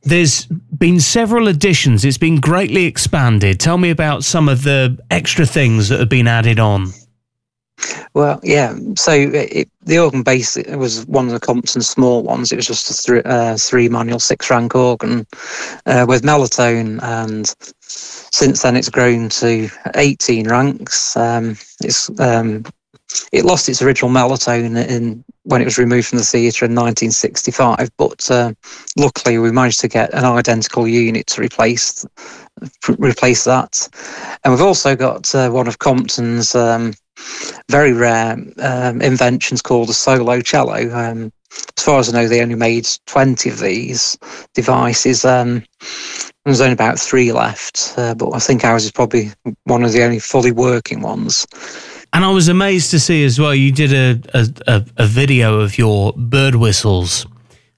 There's 0.05 0.46
been 0.46 0.98
several 1.00 1.48
additions. 1.48 2.03
It's 2.03 2.16
been 2.16 2.40
greatly 2.40 2.86
expanded. 2.86 3.61
Tell 3.61 3.76
me 3.76 3.90
about 3.90 4.24
some 4.24 4.48
of 4.48 4.62
the 4.62 4.98
extra 5.11 5.44
things 5.44 5.90
that 5.90 6.00
have 6.00 6.09
been 6.09 6.28
added 6.28 6.59
on. 6.59 6.92
Well, 8.14 8.40
yeah. 8.42 8.74
So 8.96 9.12
it, 9.12 9.68
the 9.82 9.98
organ 9.98 10.22
base 10.22 10.57
was 10.68 11.05
one 11.05 11.26
of 11.26 11.32
the 11.32 11.40
Compton 11.40 11.82
small 11.82 12.22
ones. 12.22 12.53
It 12.53 12.57
was 12.57 12.66
just 12.66 13.07
a 13.07 13.12
th- 13.12 13.26
uh, 13.26 13.57
three 13.59 13.90
manual 13.90 14.18
six 14.18 14.48
rank 14.48 14.74
organ 14.74 15.26
uh, 15.84 16.07
with 16.09 16.22
melotone, 16.22 17.03
and 17.03 17.55
since 17.82 18.62
then 18.62 18.76
it's 18.76 18.88
grown 18.88 19.28
to 19.28 19.68
18 19.94 20.48
ranks. 20.48 21.18
Um, 21.18 21.59
it's 21.82 22.09
um, 22.18 22.64
it 23.32 23.44
lost 23.44 23.68
its 23.68 23.82
original 23.82 24.10
melotone 24.10 24.76
in 24.88 25.24
when 25.44 25.60
it 25.60 25.64
was 25.64 25.78
removed 25.78 26.08
from 26.08 26.18
the 26.18 26.24
theatre 26.24 26.64
in 26.64 26.72
1965, 26.72 27.90
but 27.96 28.30
uh, 28.30 28.52
luckily 28.96 29.38
we 29.38 29.50
managed 29.50 29.80
to 29.80 29.88
get 29.88 30.12
an 30.14 30.24
identical 30.24 30.86
unit 30.86 31.26
to 31.26 31.40
replace 31.40 32.06
replace 32.98 33.44
that. 33.44 33.88
And 34.44 34.52
we've 34.52 34.62
also 34.62 34.94
got 34.94 35.34
uh, 35.34 35.50
one 35.50 35.66
of 35.66 35.78
Compton's 35.78 36.54
um, 36.54 36.92
very 37.68 37.92
rare 37.92 38.36
um, 38.58 39.00
inventions 39.00 39.62
called 39.62 39.90
a 39.90 39.94
solo 39.94 40.40
cello. 40.40 40.90
Um, 40.94 41.32
as 41.76 41.84
far 41.84 41.98
as 41.98 42.08
I 42.08 42.12
know, 42.12 42.28
they 42.28 42.42
only 42.42 42.54
made 42.54 42.88
20 43.06 43.50
of 43.50 43.58
these 43.58 44.16
devices. 44.54 45.24
Um, 45.24 45.64
there's 46.44 46.60
only 46.60 46.72
about 46.72 46.98
three 46.98 47.32
left, 47.32 47.94
uh, 47.96 48.14
but 48.14 48.30
I 48.32 48.38
think 48.38 48.64
ours 48.64 48.84
is 48.84 48.92
probably 48.92 49.32
one 49.64 49.84
of 49.84 49.92
the 49.92 50.02
only 50.02 50.18
fully 50.18 50.52
working 50.52 51.00
ones. 51.00 51.46
And 52.14 52.24
I 52.24 52.30
was 52.30 52.48
amazed 52.48 52.90
to 52.90 53.00
see 53.00 53.24
as 53.24 53.38
well, 53.38 53.54
you 53.54 53.72
did 53.72 53.92
a, 53.92 54.46
a, 54.66 54.84
a 54.98 55.06
video 55.06 55.60
of 55.60 55.78
your 55.78 56.12
bird 56.12 56.54
whistles. 56.54 57.26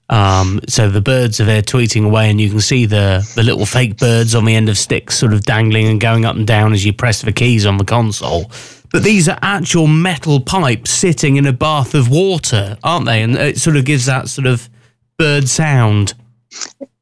Um, 0.09 0.59
so 0.67 0.89
the 0.89 1.01
birds 1.01 1.39
are 1.39 1.45
there 1.45 1.61
tweeting 1.61 2.05
away, 2.05 2.29
and 2.29 2.39
you 2.39 2.49
can 2.49 2.59
see 2.59 2.85
the, 2.85 3.27
the 3.35 3.43
little 3.43 3.65
fake 3.65 3.97
birds 3.97 4.35
on 4.35 4.45
the 4.45 4.53
end 4.53 4.69
of 4.69 4.77
sticks 4.77 5.17
sort 5.17 5.33
of 5.33 5.43
dangling 5.43 5.87
and 5.87 5.99
going 5.99 6.25
up 6.25 6.35
and 6.35 6.45
down 6.45 6.73
as 6.73 6.85
you 6.85 6.93
press 6.93 7.21
the 7.21 7.31
keys 7.31 7.65
on 7.65 7.77
the 7.77 7.85
console. 7.85 8.51
But 8.91 9.03
these 9.03 9.27
are 9.27 9.39
actual 9.41 9.87
metal 9.87 10.39
pipes 10.39 10.91
sitting 10.91 11.37
in 11.37 11.45
a 11.47 11.53
bath 11.53 11.95
of 11.95 12.09
water, 12.09 12.77
aren't 12.83 13.05
they? 13.05 13.23
And 13.23 13.35
it 13.35 13.57
sort 13.57 13.77
of 13.77 13.85
gives 13.85 14.05
that 14.05 14.29
sort 14.29 14.47
of 14.47 14.69
bird 15.17 15.49
sound. 15.49 16.13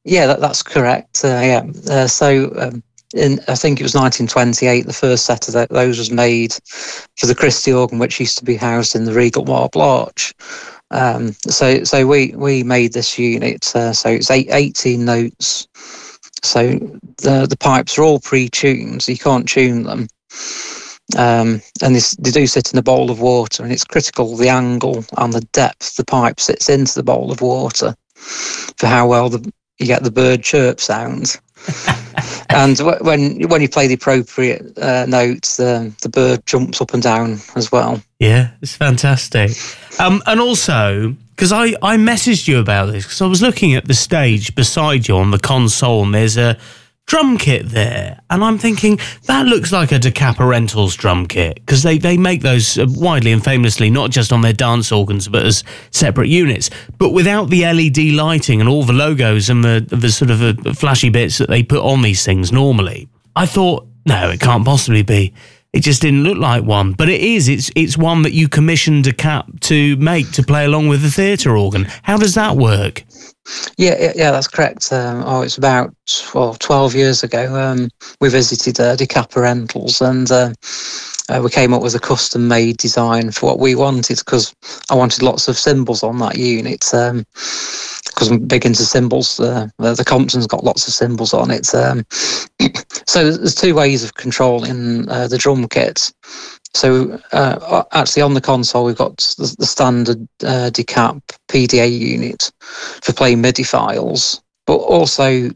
Yeah, 0.03 0.27
that, 0.27 0.39
that's 0.39 0.63
correct. 0.63 1.21
Uh, 1.23 1.27
yeah. 1.27 1.63
Uh, 1.89 2.07
so 2.07 2.53
um, 2.57 2.83
in, 3.13 3.39
I 3.47 3.55
think 3.55 3.79
it 3.79 3.83
was 3.83 3.95
1928, 3.95 4.85
the 4.85 4.93
first 4.93 5.25
set 5.25 5.47
of 5.47 5.69
those 5.69 5.97
was 5.97 6.11
made 6.11 6.53
for 7.17 7.27
the 7.27 7.35
Christie 7.35 7.73
organ, 7.73 7.99
which 7.99 8.19
used 8.19 8.37
to 8.39 8.45
be 8.45 8.55
housed 8.55 8.95
in 8.95 9.05
the 9.05 9.13
Regal 9.13 9.45
Marble 9.45 9.81
Arch. 9.81 10.33
Um, 10.91 11.33
so, 11.47 11.83
so 11.83 12.05
we 12.05 12.33
we 12.35 12.63
made 12.63 12.93
this 12.93 13.17
unit. 13.17 13.75
Uh, 13.75 13.93
so 13.93 14.09
it's 14.09 14.29
eight, 14.29 14.49
18 14.51 15.03
notes. 15.03 15.67
So 16.43 16.73
the 17.17 17.47
the 17.49 17.57
pipes 17.59 17.97
are 17.97 18.03
all 18.03 18.19
pre-tuned, 18.19 19.01
so 19.01 19.11
you 19.11 19.17
can't 19.17 19.47
tune 19.47 19.83
them. 19.83 20.07
Um, 21.17 21.61
and 21.81 21.95
this, 21.95 22.11
they 22.15 22.31
do 22.31 22.47
sit 22.47 22.71
in 22.71 22.79
a 22.79 22.83
bowl 22.83 23.11
of 23.11 23.19
water, 23.19 23.63
and 23.63 23.71
it's 23.71 23.83
critical 23.83 24.35
the 24.35 24.49
angle 24.49 25.05
and 25.17 25.33
the 25.33 25.41
depth 25.51 25.95
the 25.95 26.05
pipe 26.05 26.39
sits 26.39 26.69
into 26.69 26.95
the 26.95 27.03
bowl 27.03 27.31
of 27.31 27.41
water 27.41 27.95
for 28.15 28.87
how 28.87 29.07
well 29.07 29.29
the, 29.29 29.51
you 29.79 29.85
get 29.85 30.03
the 30.03 30.11
bird 30.11 30.43
chirp 30.43 30.79
sound. 30.79 31.39
and 32.49 32.77
when 33.01 33.47
when 33.49 33.61
you 33.61 33.69
play 33.69 33.87
the 33.87 33.95
appropriate 33.95 34.77
uh, 34.77 35.05
notes, 35.07 35.57
the 35.57 35.93
the 36.01 36.09
bird 36.09 36.45
jumps 36.45 36.81
up 36.81 36.93
and 36.93 37.03
down 37.03 37.39
as 37.55 37.71
well. 37.71 38.01
Yeah, 38.19 38.51
it's 38.61 38.75
fantastic. 38.75 39.51
Um, 39.99 40.21
and 40.25 40.39
also 40.39 41.15
because 41.35 41.51
I 41.51 41.75
I 41.81 41.97
messaged 41.97 42.47
you 42.47 42.59
about 42.59 42.87
this 42.87 43.05
because 43.05 43.21
I 43.21 43.27
was 43.27 43.41
looking 43.41 43.75
at 43.75 43.85
the 43.85 43.93
stage 43.93 44.55
beside 44.55 45.07
you 45.07 45.17
on 45.17 45.31
the 45.31 45.39
console, 45.39 46.03
and 46.03 46.13
there's 46.13 46.37
a 46.37 46.57
drum 47.05 47.37
kit 47.37 47.69
there. 47.69 48.19
And 48.29 48.43
I'm 48.43 48.57
thinking, 48.57 48.99
that 49.25 49.45
looks 49.45 49.71
like 49.71 49.91
a 49.91 49.99
Decap 49.99 50.35
Herentals 50.35 50.95
drum 50.95 51.27
kit 51.27 51.55
because 51.55 51.83
they, 51.83 51.97
they 51.97 52.17
make 52.17 52.41
those 52.41 52.77
uh, 52.77 52.85
widely 52.89 53.31
and 53.31 53.43
famously, 53.43 53.89
not 53.89 54.09
just 54.11 54.31
on 54.31 54.41
their 54.41 54.53
dance 54.53 54.91
organs, 54.91 55.27
but 55.27 55.45
as 55.45 55.63
separate 55.91 56.29
units. 56.29 56.69
But 56.97 57.11
without 57.11 57.49
the 57.49 57.63
LED 57.63 58.13
lighting 58.13 58.59
and 58.59 58.69
all 58.69 58.83
the 58.83 58.93
logos 58.93 59.49
and 59.49 59.63
the, 59.63 59.85
the 59.89 60.09
sort 60.09 60.31
of 60.31 60.41
uh, 60.41 60.73
flashy 60.73 61.09
bits 61.09 61.37
that 61.37 61.49
they 61.49 61.63
put 61.63 61.81
on 61.81 62.01
these 62.01 62.25
things 62.25 62.51
normally, 62.51 63.07
I 63.35 63.45
thought, 63.45 63.87
no, 64.05 64.29
it 64.29 64.39
can't 64.39 64.65
possibly 64.65 65.03
be. 65.03 65.33
It 65.73 65.81
just 65.81 66.03
didn't 66.03 66.23
look 66.23 66.37
like 66.37 66.63
one, 66.63 66.93
but 66.93 67.09
it 67.09 67.19
is. 67.19 67.49
It's 67.49 67.71
it's 67.75 67.97
one 67.97 68.21
that 68.23 68.33
you 68.33 68.47
commissioned 68.47 69.05
Decap 69.05 69.59
to 69.61 69.95
make 69.97 70.31
to 70.33 70.43
play 70.43 70.65
along 70.65 70.87
with 70.87 71.01
the 71.01 71.09
theatre 71.09 71.57
organ. 71.57 71.87
How 72.03 72.17
does 72.17 72.35
that 72.35 72.55
work? 72.55 73.03
Yeah, 73.77 74.13
yeah, 74.15 74.31
that's 74.31 74.47
correct. 74.47 74.91
Um, 74.91 75.23
oh, 75.25 75.41
it's 75.41 75.57
about 75.57 75.93
well, 76.33 76.55
12 76.55 76.95
years 76.95 77.23
ago. 77.23 77.55
Um, 77.55 77.89
we 78.21 78.29
visited 78.29 78.79
uh, 78.79 78.95
Decap 78.95 79.31
Herentals 79.31 80.01
and 80.01 80.31
uh, 80.31 80.53
uh, 81.29 81.41
we 81.41 81.49
came 81.49 81.73
up 81.73 81.81
with 81.81 81.95
a 81.95 81.99
custom 81.99 82.47
made 82.47 82.77
design 82.77 83.31
for 83.31 83.47
what 83.47 83.59
we 83.59 83.75
wanted 83.75 84.19
because 84.19 84.53
I 84.89 84.95
wanted 84.95 85.23
lots 85.23 85.47
of 85.47 85.57
cymbals 85.57 86.03
on 86.03 86.19
that 86.19 86.37
unit. 86.37 86.81
because 86.81 87.11
um, 87.11 88.33
I'm 88.33 88.39
big 88.45 88.65
into 88.65 88.83
cymbals. 88.83 89.39
Uh, 89.39 89.67
the 89.77 90.03
Compton's 90.05 90.47
got 90.47 90.63
lots 90.63 90.87
of 90.87 90.93
cymbals 90.93 91.33
on 91.33 91.49
it. 91.51 91.73
Um, 91.73 92.05
so 93.07 93.31
there's 93.31 93.55
two 93.55 93.75
ways 93.75 94.03
of 94.03 94.15
controlling 94.15 95.09
uh, 95.09 95.27
the 95.27 95.37
drum 95.37 95.67
kit. 95.67 96.11
So 96.75 97.19
uh, 97.31 97.83
actually, 97.91 98.23
on 98.23 98.33
the 98.33 98.41
console, 98.41 98.85
we've 98.85 98.95
got 98.95 99.17
the, 99.37 99.55
the 99.59 99.65
standard 99.65 100.27
uh, 100.43 100.71
decap 100.71 101.21
PDA 101.47 101.97
unit 101.97 102.51
for 103.01 103.13
playing 103.13 103.41
MIDI 103.41 103.63
files, 103.63 104.41
but 104.65 104.77
also 104.77 105.49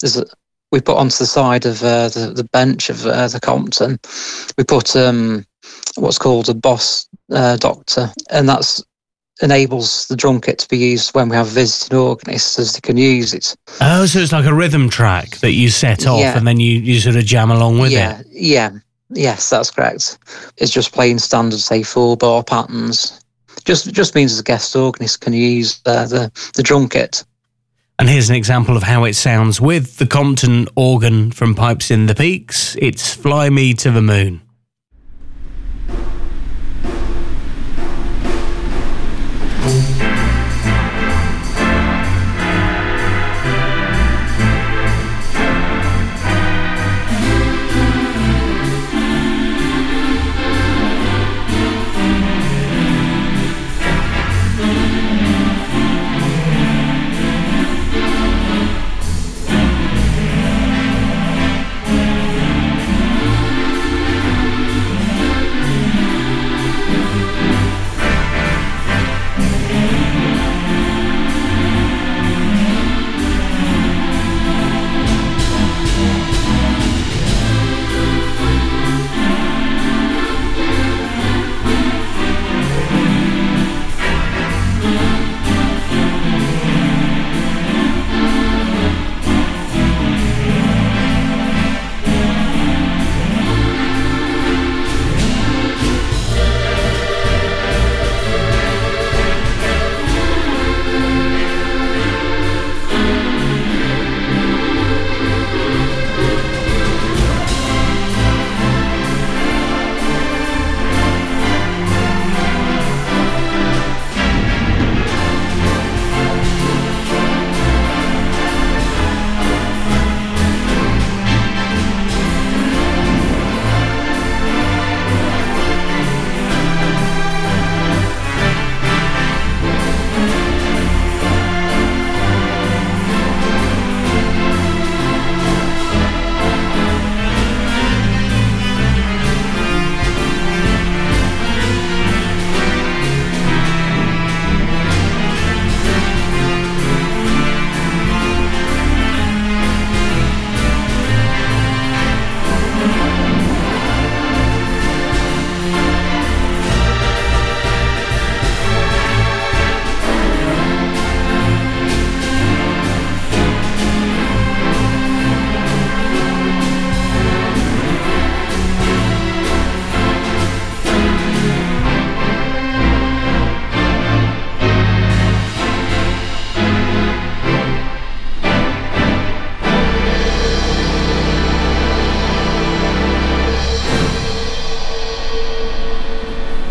there's 0.00 0.16
a, 0.16 0.26
we 0.72 0.80
put 0.80 0.96
onto 0.96 1.18
the 1.18 1.26
side 1.26 1.66
of 1.66 1.82
uh, 1.82 2.08
the 2.08 2.32
the 2.34 2.44
bench 2.44 2.88
of 2.90 3.04
uh, 3.04 3.26
the 3.28 3.40
Compton, 3.40 3.98
we 4.56 4.64
put 4.64 4.94
um, 4.94 5.44
what's 5.96 6.18
called 6.18 6.48
a 6.48 6.54
Boss 6.54 7.08
uh, 7.32 7.56
Doctor, 7.56 8.10
and 8.30 8.48
that's 8.48 8.82
enables 9.42 10.06
the 10.08 10.16
drum 10.16 10.40
kit 10.40 10.58
to 10.58 10.68
be 10.68 10.76
used 10.76 11.14
when 11.14 11.28
we 11.28 11.36
have 11.36 11.48
visiting 11.48 11.96
organists 11.96 12.58
as 12.58 12.74
they 12.74 12.80
can 12.80 12.96
use 12.96 13.32
it. 13.32 13.56
Oh, 13.80 14.04
so 14.06 14.18
it's 14.18 14.32
like 14.32 14.44
a 14.44 14.54
rhythm 14.54 14.90
track 14.90 15.38
that 15.38 15.52
you 15.52 15.70
set 15.70 16.06
off 16.06 16.20
yeah. 16.20 16.36
and 16.36 16.46
then 16.46 16.60
you, 16.60 16.78
you 16.78 17.00
sort 17.00 17.16
of 17.16 17.24
jam 17.24 17.50
along 17.50 17.78
with 17.78 17.90
yeah, 17.90 18.20
it. 18.20 18.26
Yeah, 18.30 18.70
yeah, 18.70 18.78
Yes, 19.10 19.50
that's 19.50 19.70
correct. 19.70 20.18
It's 20.56 20.70
just 20.70 20.92
plain 20.92 21.18
standard, 21.18 21.60
say, 21.60 21.82
four 21.82 22.16
bar 22.16 22.42
patterns. 22.42 23.20
Just 23.64 23.92
just 23.92 24.14
means 24.14 24.36
the 24.36 24.42
guest 24.42 24.74
organist 24.74 25.20
can 25.20 25.32
use 25.32 25.80
uh, 25.86 26.06
the 26.06 26.32
the 26.54 26.62
drum 26.62 26.88
kit. 26.88 27.24
And 27.98 28.08
here's 28.08 28.30
an 28.30 28.36
example 28.36 28.76
of 28.76 28.82
how 28.82 29.04
it 29.04 29.14
sounds 29.14 29.60
with 29.60 29.98
the 29.98 30.06
Compton 30.06 30.66
organ 30.74 31.30
from 31.32 31.54
Pipes 31.54 31.90
in 31.90 32.06
the 32.06 32.14
Peaks. 32.14 32.76
It's 32.80 33.14
"Fly 33.14 33.50
Me 33.50 33.74
to 33.74 33.90
the 33.90 34.00
Moon." 34.00 34.40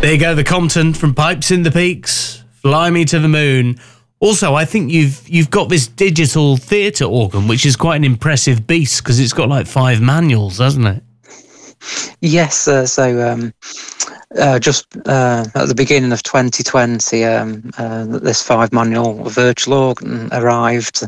There 0.09 0.15
you 0.15 0.21
go, 0.21 0.33
the 0.33 0.43
Compton 0.43 0.95
from 0.95 1.13
Pipes 1.13 1.51
in 1.51 1.61
the 1.61 1.69
Peaks, 1.69 2.43
Fly 2.63 2.89
Me 2.89 3.05
to 3.05 3.19
the 3.19 3.27
Moon. 3.27 3.79
Also, 4.19 4.55
I 4.55 4.65
think 4.65 4.91
you've 4.91 5.29
you've 5.29 5.51
got 5.51 5.69
this 5.69 5.85
digital 5.85 6.57
theatre 6.57 7.05
organ, 7.05 7.47
which 7.47 7.63
is 7.63 7.75
quite 7.75 7.97
an 7.97 8.03
impressive 8.03 8.65
beast 8.65 9.03
because 9.03 9.19
it's 9.19 9.33
got 9.33 9.49
like 9.49 9.67
five 9.67 10.01
manuals, 10.01 10.57
hasn't 10.57 10.87
it? 10.87 11.03
Yes, 12.21 12.67
uh, 12.67 12.87
so 12.87 13.21
um, 13.21 13.53
uh, 14.37 14.59
just 14.59 14.85
uh, 15.07 15.43
at 15.55 15.67
the 15.67 15.75
beginning 15.75 16.11
of 16.11 16.21
2020, 16.21 17.25
um, 17.25 17.71
uh, 17.77 18.05
this 18.05 18.43
five 18.43 18.71
manual 18.71 19.23
virtual 19.23 19.73
organ 19.73 20.29
arrived. 20.31 21.03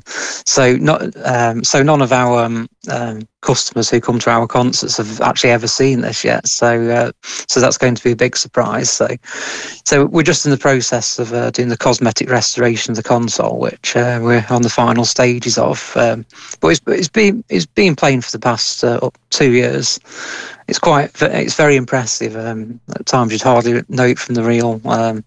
So 0.48 0.76
not 0.78 1.16
um, 1.24 1.64
so 1.64 1.84
none 1.84 2.02
of 2.02 2.12
our 2.12 2.44
um, 2.44 2.68
um, 2.90 3.28
customers 3.42 3.90
who 3.90 4.02
come 4.02 4.18
to 4.20 4.30
our 4.32 4.48
concerts 4.48 4.98
have 4.98 5.22
actually 5.22 5.52
ever 5.52 5.68
seen 5.68 6.02
this 6.02 6.24
yet. 6.24 6.48
So 6.48 6.90
uh, 6.90 7.12
so 7.24 7.60
that's 7.60 7.78
going 7.78 7.94
to 7.94 8.04
be 8.04 8.12
a 8.12 8.16
big 8.16 8.36
surprise. 8.36 8.90
So 8.90 9.08
so 9.86 10.06
we're 10.06 10.24
just 10.24 10.46
in 10.46 10.52
the 10.52 10.58
process 10.58 11.20
of 11.20 11.32
uh, 11.32 11.52
doing 11.52 11.70
the 11.70 11.78
cosmetic 11.78 12.28
restoration 12.28 12.92
of 12.92 12.98
the 12.98 13.04
console, 13.04 13.60
which 13.60 13.94
we're 13.94 14.46
on 14.50 14.64
the 14.64 14.70
final 14.70 15.06
stages 15.06 15.60
of. 15.60 15.96
Um, 15.96 16.26
but 16.60 16.70
it's, 16.70 16.82
it's 16.88 17.10
been 17.10 17.44
it's 17.50 17.68
been 17.68 17.96
playing 17.96 18.22
for 18.22 18.32
the 18.32 18.40
past 18.40 18.84
two 19.30 19.52
years. 19.52 20.00
It's 20.68 20.80
quite 20.80 21.12
it's 21.22 21.56
very 21.56 21.76
impressive. 21.76 22.36
Um, 22.36 22.80
at 22.96 23.06
times 23.06 23.32
you'd 23.32 23.42
hardly 23.42 23.84
know 23.90 24.06
it 24.06 24.20
from 24.20 24.36
the 24.36 24.44
real 24.44 24.82
um, 24.86 25.24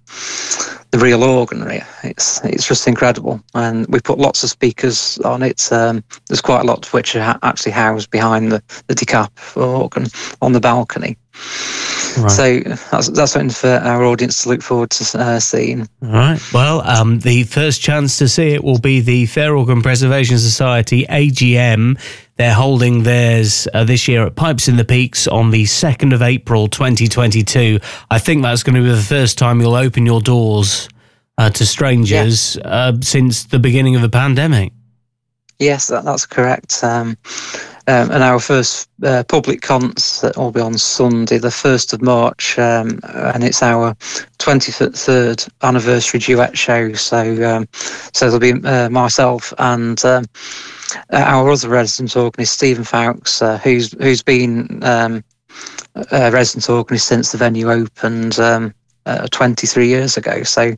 the 0.90 0.98
real 0.98 1.24
organ. 1.24 1.66
It's 2.04 2.42
it's 2.44 2.66
just 2.66 2.86
incredible, 2.86 3.42
and 3.54 3.86
we 3.88 4.00
put 4.00 4.18
lots 4.18 4.42
of 4.42 4.50
speakers 4.50 5.18
on 5.18 5.42
it. 5.42 5.72
Um, 5.72 6.04
there's 6.28 6.40
quite 6.40 6.60
a 6.60 6.64
lot 6.64 6.86
of 6.86 6.92
which 6.92 7.16
are 7.16 7.38
actually 7.42 7.72
housed 7.72 8.10
behind 8.10 8.52
the 8.52 8.62
the 8.86 8.94
decap 8.94 9.30
organ 9.56 10.06
on 10.40 10.52
the 10.52 10.60
balcony. 10.60 11.16
Right. 12.16 12.30
So 12.30 12.60
that's 12.60 13.08
that's 13.08 13.32
something 13.32 13.50
for 13.50 13.68
our 13.68 14.04
audience 14.04 14.44
to 14.44 14.50
look 14.50 14.62
forward 14.62 14.90
to 14.90 15.18
uh, 15.18 15.40
seeing. 15.40 15.88
All 16.02 16.08
right. 16.08 16.40
Well, 16.52 16.80
um, 16.82 17.18
the 17.18 17.42
first 17.42 17.80
chance 17.80 18.18
to 18.18 18.28
see 18.28 18.50
it 18.50 18.62
will 18.62 18.78
be 18.78 19.00
the 19.00 19.26
Fair 19.26 19.56
Organ 19.56 19.82
Preservation 19.82 20.38
Society 20.38 21.06
AGM. 21.06 21.98
They're 22.36 22.54
holding 22.54 23.04
theirs 23.04 23.68
uh, 23.72 23.84
this 23.84 24.08
year 24.08 24.26
at 24.26 24.34
Pipes 24.34 24.66
in 24.66 24.76
the 24.76 24.84
Peaks 24.84 25.28
on 25.28 25.50
the 25.50 25.64
2nd 25.64 26.12
of 26.12 26.20
April 26.20 26.66
2022. 26.66 27.78
I 28.10 28.18
think 28.18 28.42
that's 28.42 28.64
going 28.64 28.74
to 28.74 28.82
be 28.82 28.88
the 28.88 29.00
first 29.00 29.38
time 29.38 29.60
you'll 29.60 29.76
open 29.76 30.04
your 30.04 30.20
doors 30.20 30.88
uh, 31.38 31.50
to 31.50 31.64
strangers 31.64 32.56
yeah. 32.56 32.66
Uh, 32.66 32.92
since 33.02 33.44
the 33.44 33.58
beginning 33.58 33.94
of 33.94 34.02
the 34.02 34.08
pandemic. 34.08 34.72
Yes, 35.60 35.86
that, 35.88 36.04
that's 36.04 36.26
correct. 36.26 36.82
Um, 36.82 37.16
um, 37.86 38.10
and 38.10 38.22
our 38.22 38.40
first 38.40 38.88
uh, 39.02 39.24
public 39.24 39.60
concert 39.60 40.36
will 40.36 40.50
be 40.50 40.60
on 40.60 40.78
Sunday, 40.78 41.36
the 41.38 41.48
1st 41.48 41.92
of 41.92 42.02
March, 42.02 42.58
um, 42.58 42.98
and 43.02 43.44
it's 43.44 43.62
our 43.62 43.94
23rd 44.38 45.48
anniversary 45.62 46.20
duet 46.20 46.56
show. 46.56 46.92
So, 46.94 47.20
um, 47.44 47.68
so 47.72 48.30
there'll 48.30 48.38
be 48.38 48.66
uh, 48.66 48.88
myself 48.88 49.52
and 49.58 50.02
um, 50.04 50.24
our 51.10 51.50
other 51.50 51.68
resident 51.68 52.16
organist, 52.16 52.54
Stephen 52.54 52.84
Fowkes, 52.84 53.42
uh, 53.42 53.58
who's 53.58 53.92
who's 54.00 54.22
been 54.22 54.82
um, 54.82 55.22
a 56.10 56.30
resident 56.30 56.70
organist 56.70 57.06
since 57.06 57.32
the 57.32 57.38
venue 57.38 57.70
opened. 57.70 58.38
Um, 58.38 58.74
uh, 59.06 59.28
23 59.32 59.86
years 59.86 60.16
ago. 60.16 60.42
So 60.44 60.74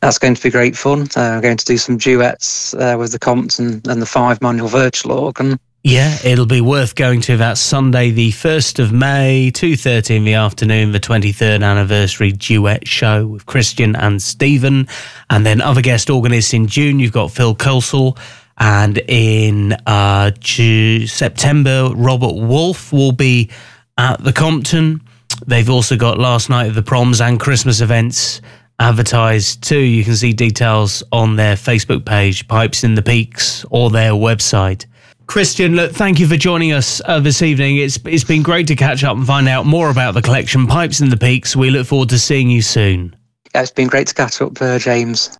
that's 0.00 0.16
going 0.16 0.34
to 0.34 0.42
be 0.42 0.48
great 0.48 0.74
fun. 0.74 1.02
Uh, 1.14 1.36
we're 1.36 1.40
going 1.42 1.56
to 1.58 1.64
do 1.66 1.76
some 1.76 1.98
duets 1.98 2.72
uh, 2.72 2.96
with 2.98 3.12
the 3.12 3.18
Compton 3.18 3.82
and 3.86 4.00
the 4.00 4.06
five 4.06 4.40
manual 4.40 4.68
virtual 4.68 5.12
organ. 5.12 5.58
Yeah, 5.82 6.18
it'll 6.22 6.44
be 6.44 6.60
worth 6.60 6.94
going 6.94 7.22
to 7.22 7.38
that 7.38 7.56
Sunday, 7.56 8.10
the 8.10 8.32
1st 8.32 8.80
of 8.80 8.92
May, 8.92 9.50
2.30 9.50 10.16
in 10.16 10.24
the 10.24 10.34
afternoon, 10.34 10.92
the 10.92 11.00
23rd 11.00 11.64
anniversary 11.64 12.32
duet 12.32 12.86
show 12.86 13.26
with 13.26 13.46
Christian 13.46 13.96
and 13.96 14.20
Stephen. 14.20 14.88
And 15.30 15.46
then 15.46 15.62
other 15.62 15.80
guest 15.80 16.10
organists 16.10 16.52
in 16.52 16.66
June, 16.66 16.98
you've 16.98 17.12
got 17.12 17.30
Phil 17.30 17.54
Kelsall. 17.54 18.18
And 18.58 18.98
in 19.08 19.72
uh, 19.86 20.32
September, 20.42 21.88
Robert 21.94 22.34
Wolfe 22.34 22.92
will 22.92 23.12
be 23.12 23.48
at 23.96 24.22
the 24.22 24.34
Compton. 24.34 25.00
They've 25.46 25.70
also 25.70 25.96
got 25.96 26.18
last 26.18 26.50
night 26.50 26.66
of 26.66 26.74
the 26.74 26.82
proms 26.82 27.22
and 27.22 27.40
Christmas 27.40 27.80
events 27.80 28.42
advertised 28.78 29.62
too. 29.62 29.78
You 29.78 30.04
can 30.04 30.14
see 30.14 30.34
details 30.34 31.02
on 31.10 31.36
their 31.36 31.54
Facebook 31.54 32.04
page, 32.04 32.46
Pipes 32.48 32.84
in 32.84 32.96
the 32.96 33.02
Peaks, 33.02 33.64
or 33.70 33.88
their 33.88 34.12
website. 34.12 34.84
Christian, 35.30 35.76
look, 35.76 35.92
thank 35.92 36.18
you 36.18 36.26
for 36.26 36.36
joining 36.36 36.72
us 36.72 37.00
uh, 37.04 37.20
this 37.20 37.40
evening. 37.40 37.76
It's 37.76 38.00
it's 38.04 38.24
been 38.24 38.42
great 38.42 38.66
to 38.66 38.74
catch 38.74 39.04
up 39.04 39.16
and 39.16 39.24
find 39.24 39.48
out 39.48 39.64
more 39.64 39.88
about 39.88 40.14
the 40.14 40.20
collection, 40.20 40.66
Pipes 40.66 41.00
in 41.00 41.08
the 41.08 41.16
Peaks. 41.16 41.54
We 41.54 41.70
look 41.70 41.86
forward 41.86 42.08
to 42.08 42.18
seeing 42.18 42.50
you 42.50 42.62
soon. 42.62 43.14
Yeah, 43.54 43.62
it's 43.62 43.70
been 43.70 43.86
great 43.86 44.08
to 44.08 44.14
catch 44.14 44.42
up, 44.42 44.60
uh, 44.60 44.80
James. 44.80 45.38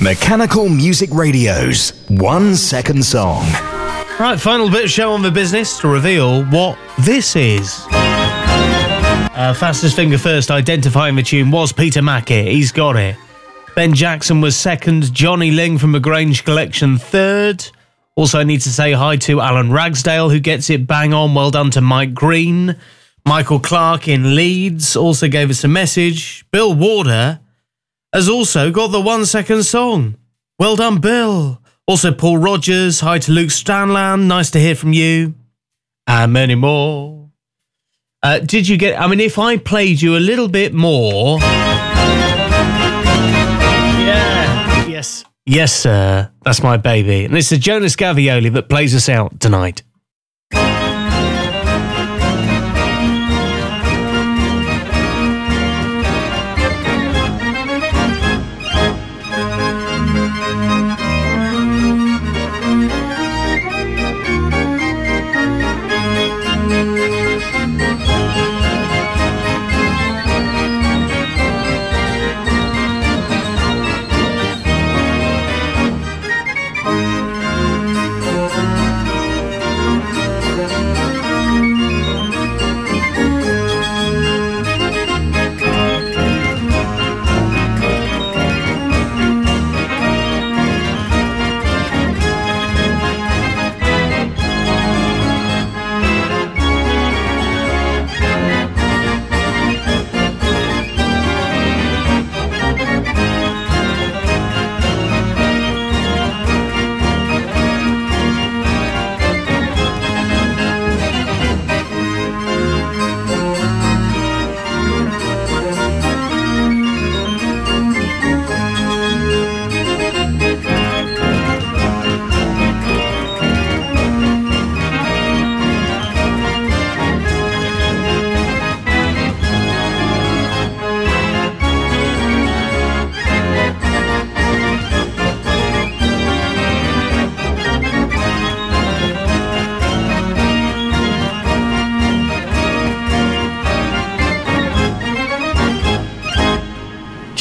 Mechanical 0.00 0.70
Music 0.70 1.10
Radio's 1.12 2.06
One 2.08 2.56
Second 2.56 3.04
Song. 3.04 3.44
Right, 4.18 4.40
final 4.40 4.70
bit 4.70 4.84
of 4.84 4.90
show 4.90 5.12
on 5.12 5.20
the 5.20 5.30
business 5.30 5.78
to 5.80 5.88
reveal 5.88 6.46
what 6.46 6.78
this 7.00 7.36
is. 7.36 7.84
Uh, 7.90 9.54
fastest 9.54 9.94
finger 9.94 10.16
first 10.16 10.50
identifying 10.50 11.16
the 11.16 11.22
tune 11.22 11.50
was 11.50 11.70
Peter 11.70 12.00
Mackey. 12.00 12.50
He's 12.50 12.72
got 12.72 12.96
it. 12.96 13.14
Ben 13.74 13.92
Jackson 13.92 14.40
was 14.40 14.56
second. 14.56 15.12
Johnny 15.12 15.50
Ling 15.50 15.76
from 15.76 15.92
the 15.92 16.00
Grange 16.00 16.46
Collection 16.46 16.96
third. 16.96 17.70
Also, 18.18 18.40
I 18.40 18.42
need 18.42 18.62
to 18.62 18.70
say 18.70 18.94
hi 18.94 19.14
to 19.18 19.40
Alan 19.40 19.70
Ragsdale, 19.70 20.28
who 20.28 20.40
gets 20.40 20.70
it 20.70 20.88
bang 20.88 21.14
on. 21.14 21.36
Well 21.36 21.52
done 21.52 21.70
to 21.70 21.80
Mike 21.80 22.14
Green. 22.14 22.74
Michael 23.24 23.60
Clark 23.60 24.08
in 24.08 24.34
Leeds 24.34 24.96
also 24.96 25.28
gave 25.28 25.50
us 25.50 25.62
a 25.62 25.68
message. 25.68 26.44
Bill 26.50 26.74
Warder 26.74 27.38
has 28.12 28.28
also 28.28 28.72
got 28.72 28.88
the 28.88 29.00
one 29.00 29.24
second 29.24 29.62
song. 29.62 30.16
Well 30.58 30.74
done, 30.74 30.98
Bill. 30.98 31.62
Also, 31.86 32.10
Paul 32.12 32.38
Rogers. 32.38 32.98
Hi 32.98 33.20
to 33.20 33.30
Luke 33.30 33.50
Stanland. 33.50 34.26
Nice 34.26 34.50
to 34.50 34.58
hear 34.58 34.74
from 34.74 34.92
you. 34.92 35.36
And 36.08 36.32
many 36.32 36.56
more. 36.56 37.30
Uh, 38.20 38.40
did 38.40 38.66
you 38.66 38.76
get. 38.78 39.00
I 39.00 39.06
mean, 39.06 39.20
if 39.20 39.38
I 39.38 39.58
played 39.58 40.02
you 40.02 40.16
a 40.16 40.18
little 40.18 40.48
bit 40.48 40.74
more. 40.74 41.38
Yeah. 44.00 44.86
Yes. 44.88 45.24
Yes, 45.48 45.72
sir. 45.72 46.30
That's 46.42 46.62
my 46.62 46.76
baby. 46.76 47.24
And 47.24 47.34
it's 47.34 47.48
the 47.48 47.56
Jonas 47.56 47.96
Gavioli 47.96 48.52
that 48.52 48.68
plays 48.68 48.94
us 48.94 49.08
out 49.08 49.40
tonight. 49.40 49.82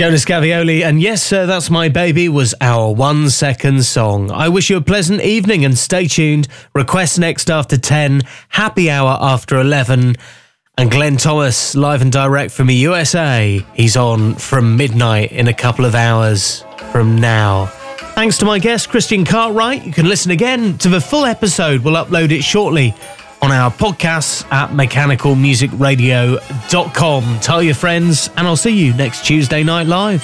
Jonas 0.07 0.23
Gavioli, 0.23 0.85
and 0.85 1.01
yes, 1.01 1.21
sir, 1.21 1.45
that's 1.45 1.69
my 1.69 1.89
baby, 1.89 2.29
was 2.29 2.55
our 2.61 2.93
one 2.93 3.29
second 3.29 3.84
song. 3.84 4.31
I 4.31 4.47
wish 4.47 4.69
you 4.69 4.77
a 4.77 4.81
pleasant 4.81 5.19
evening 5.19 5.65
and 5.65 5.77
stay 5.77 6.07
tuned. 6.07 6.47
Request 6.73 7.19
next 7.19 7.49
after 7.49 7.77
10, 7.77 8.21
happy 8.47 8.89
hour 8.89 9.17
after 9.19 9.59
11. 9.59 10.15
And 10.77 10.89
Glenn 10.89 11.17
Thomas, 11.17 11.75
live 11.75 12.01
and 12.01 12.09
direct 12.09 12.53
from 12.53 12.67
the 12.67 12.75
USA. 12.75 13.61
He's 13.73 13.97
on 13.97 14.35
from 14.35 14.77
midnight 14.77 15.34
in 15.34 15.49
a 15.49 15.53
couple 15.53 15.84
of 15.84 15.93
hours 15.93 16.63
from 16.93 17.17
now. 17.17 17.65
Thanks 18.15 18.38
to 18.38 18.45
my 18.45 18.59
guest, 18.59 18.88
Christian 18.88 19.25
Cartwright. 19.25 19.85
You 19.85 19.91
can 19.91 20.07
listen 20.07 20.31
again 20.31 20.77
to 20.77 20.88
the 20.88 21.01
full 21.01 21.25
episode. 21.25 21.84
We'll 21.84 22.01
upload 22.01 22.31
it 22.31 22.43
shortly 22.43 22.95
on 23.41 23.51
our 23.51 23.72
podcasts 23.72 24.45
at 24.51 24.69
mechanicalmusicradio.com. 24.72 27.39
Tell 27.39 27.64
your 27.64 27.76
friends, 27.76 28.30
and 28.38 28.47
I'll 28.47 28.55
see 28.55 28.77
you 28.77 28.93
next 28.93 29.26
Tuesday 29.26 29.64
night 29.64 29.88
live. 29.88 30.23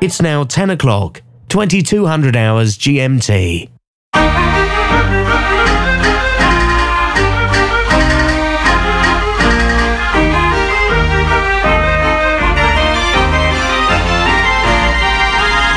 It's 0.00 0.20
now 0.20 0.42
10 0.44 0.70
o'clock, 0.70 1.22
2200 1.48 2.36
hours 2.36 2.76
GMT. 2.76 3.73